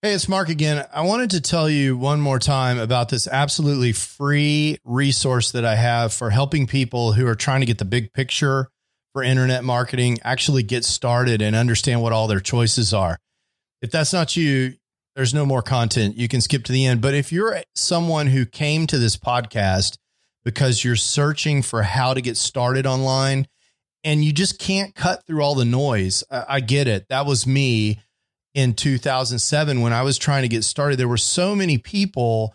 Hey, 0.03 0.15
it's 0.15 0.31
Mark 0.31 0.49
again. 0.49 0.87
I 0.95 1.03
wanted 1.03 1.33
to 1.33 1.43
tell 1.43 1.69
you 1.69 1.95
one 1.95 2.23
more 2.23 2.39
time 2.39 2.79
about 2.79 3.11
this 3.11 3.29
absolutely 3.29 3.93
free 3.93 4.79
resource 4.83 5.53
that 5.53 5.67
I 5.67 5.75
have 5.75 6.15
for 6.15 6.31
helping 6.31 6.67
people 6.67 7.13
who 7.13 7.27
are 7.27 7.35
trying 7.35 7.61
to 7.61 7.67
get 7.67 7.77
the 7.77 7.85
big 7.85 8.15
picture 8.15 8.71
for 9.13 9.23
internet 9.23 9.63
marketing 9.63 10.17
actually 10.25 10.63
get 10.63 10.87
started 10.87 11.43
and 11.43 11.55
understand 11.55 12.01
what 12.01 12.15
all 12.15 12.29
their 12.29 12.41
choices 12.41 12.95
are. 12.95 13.19
If 13.83 13.91
that's 13.91 14.15
not 14.15 14.39
you, 14.39 14.73
there's 15.17 15.35
no 15.35 15.45
more 15.45 15.61
content. 15.61 16.17
You 16.17 16.29
can 16.29 16.41
skip 16.41 16.65
to 16.65 16.73
the 16.73 16.87
end. 16.87 17.03
But 17.03 17.13
if 17.13 17.31
you're 17.31 17.61
someone 17.75 18.29
who 18.29 18.47
came 18.47 18.87
to 18.87 18.97
this 18.97 19.19
podcast 19.19 19.99
because 20.47 20.83
you're 20.83 20.97
searching 20.97 21.61
for 21.61 21.83
how 21.83 22.15
to 22.15 22.23
get 22.23 22.39
started 22.39 22.87
online 22.87 23.47
and 24.03 24.25
you 24.25 24.33
just 24.33 24.59
can't 24.59 24.95
cut 24.95 25.27
through 25.27 25.43
all 25.43 25.55
the 25.55 25.67
noise, 25.67 26.25
I, 26.31 26.61
get 26.61 26.89
it. 26.89 27.05
That 27.11 27.27
was 27.27 27.47
me 27.47 27.99
in 28.55 28.75
2007 28.75 29.81
when 29.81 29.93
I 29.93 30.03
was 30.03 30.19
trying 30.19 30.43
to 30.43 30.49
get 30.49 30.65
started. 30.65 30.99
There 30.99 31.09
were 31.09 31.17
so 31.17 31.55
many 31.55 31.79
people 31.79 32.55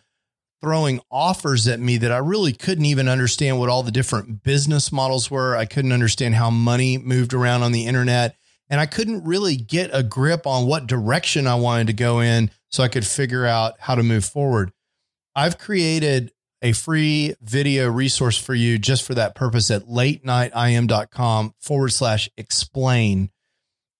throwing 0.61 0.99
offers 1.11 1.67
at 1.67 1.79
me 1.79 1.97
that 1.97 2.11
I 2.11 2.17
really 2.17 2.53
couldn't 2.53 2.85
even 2.85 3.07
understand 3.07 3.59
what 3.59 3.69
all 3.69 3.83
the 3.83 3.91
different 3.91 4.43
business 4.43 4.91
models 4.91 5.29
were. 5.29 5.55
I 5.55 5.65
couldn't 5.65 5.91
understand 5.91 6.35
how 6.35 6.49
money 6.49 6.97
moved 6.97 7.33
around 7.33 7.61
on 7.61 7.71
the 7.71 7.85
internet. 7.85 8.35
And 8.69 8.81
I 8.81 8.87
couldn't 8.87 9.23
really 9.23 9.57
get 9.57 9.91
a 9.93 10.01
grip 10.01 10.47
on 10.47 10.65
what 10.65 10.87
direction 10.87 11.45
I 11.45 11.55
wanted 11.55 11.87
to 11.87 11.93
go 11.93 12.19
in 12.19 12.49
so 12.71 12.83
I 12.83 12.87
could 12.87 13.05
figure 13.05 13.45
out 13.45 13.75
how 13.79 13.93
to 13.93 14.01
move 14.01 14.25
forward. 14.25 14.71
I've 15.35 15.59
created 15.59 16.31
a 16.61 16.71
free 16.71 17.35
video 17.41 17.87
resource 17.87 18.39
for 18.39 18.55
you 18.55 18.79
just 18.79 19.03
for 19.03 19.13
that 19.13 19.35
purpose 19.35 19.69
at 19.69 19.87
late 19.87 20.25
nightim.com 20.25 21.53
forward 21.59 21.89
slash 21.89 22.27
explain. 22.37 23.29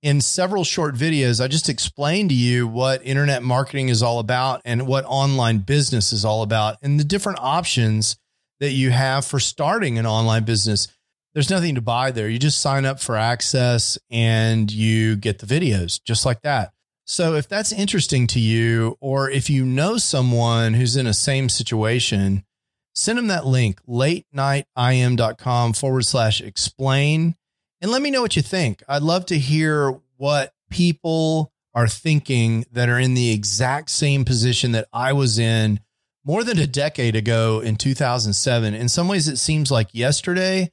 In 0.06 0.22
several 0.22 0.64
short 0.64 0.94
videos, 0.94 1.44
I 1.44 1.48
just 1.48 1.68
explained 1.68 2.30
to 2.30 2.36
you 2.36 2.68
what 2.68 3.04
internet 3.04 3.42
marketing 3.42 3.90
is 3.90 4.04
all 4.04 4.20
about 4.20 4.62
and 4.64 4.86
what 4.86 5.04
online 5.06 5.58
business 5.58 6.14
is 6.14 6.24
all 6.24 6.44
about 6.44 6.78
and 6.84 7.00
the 7.00 7.04
different 7.04 7.40
options 7.42 8.16
that 8.60 8.70
you 8.70 8.92
have 8.92 9.26
for 9.26 9.40
starting 9.40 9.98
an 9.98 10.06
online 10.06 10.44
business. 10.44 10.90
There's 11.34 11.50
nothing 11.50 11.74
to 11.74 11.82
buy 11.82 12.12
there. 12.12 12.30
You 12.30 12.38
just 12.38 12.62
sign 12.62 12.86
up 12.86 13.00
for 13.00 13.16
access 13.16 13.98
and 14.12 14.72
you 14.72 15.16
get 15.16 15.40
the 15.40 15.48
videos 15.48 16.00
just 16.04 16.24
like 16.24 16.44
that. 16.44 16.72
So 17.06 17.34
if 17.34 17.50
that's 17.50 17.72
interesting 17.72 18.28
to 18.28 18.40
you, 18.40 19.00
or 19.02 19.32
if 19.32 19.50
you 19.50 19.66
know 19.66 19.98
someone 19.98 20.76
who's 20.76 20.96
in 20.96 21.08
a 21.08 21.16
same 21.16 21.50
situation, 21.50 22.46
send 22.94 23.18
them 23.18 23.26
that 23.30 23.48
link, 23.48 23.80
late 23.88 24.28
nightim.com 24.36 25.74
forward 25.74 26.06
slash 26.06 26.42
explain, 26.42 27.36
and 27.82 27.92
let 27.92 28.02
me 28.02 28.12
know 28.12 28.22
what 28.22 28.36
you 28.36 28.42
think. 28.42 28.84
I'd 28.88 29.02
love 29.02 29.26
to 29.28 29.38
hear 29.38 30.00
what 30.18 30.54
people 30.70 31.52
are 31.74 31.88
thinking 31.88 32.66
that 32.72 32.90
are 32.90 33.00
in 33.00 33.14
the 33.14 33.32
exact 33.32 33.90
same 33.90 34.26
position 34.26 34.72
that 34.72 34.88
I 34.94 35.14
was 35.14 35.38
in 35.38 35.82
more 36.24 36.44
than 36.44 36.58
a 36.58 36.68
decade 36.68 37.16
ago 37.16 37.60
in 37.60 37.76
2007. 37.76 38.74
In 38.74 38.90
some 38.90 39.08
ways, 39.08 39.28
it 39.28 39.38
seems 39.38 39.72
like 39.72 39.94
yesterday. 39.94 40.72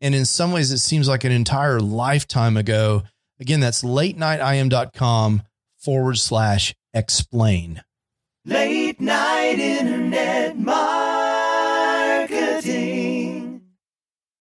And 0.00 0.14
in 0.14 0.24
some 0.24 0.52
ways, 0.52 0.70
it 0.70 0.78
seems 0.78 1.08
like 1.08 1.24
an 1.24 1.32
entire 1.32 1.80
lifetime 1.80 2.56
ago. 2.56 3.02
Again, 3.40 3.60
that's 3.60 3.82
late 3.82 4.16
nightim.com 4.16 5.42
forward 5.78 6.18
slash 6.18 6.74
explain. 6.92 7.82
Late 8.44 9.00
night 9.00 9.58
internet. 9.58 10.56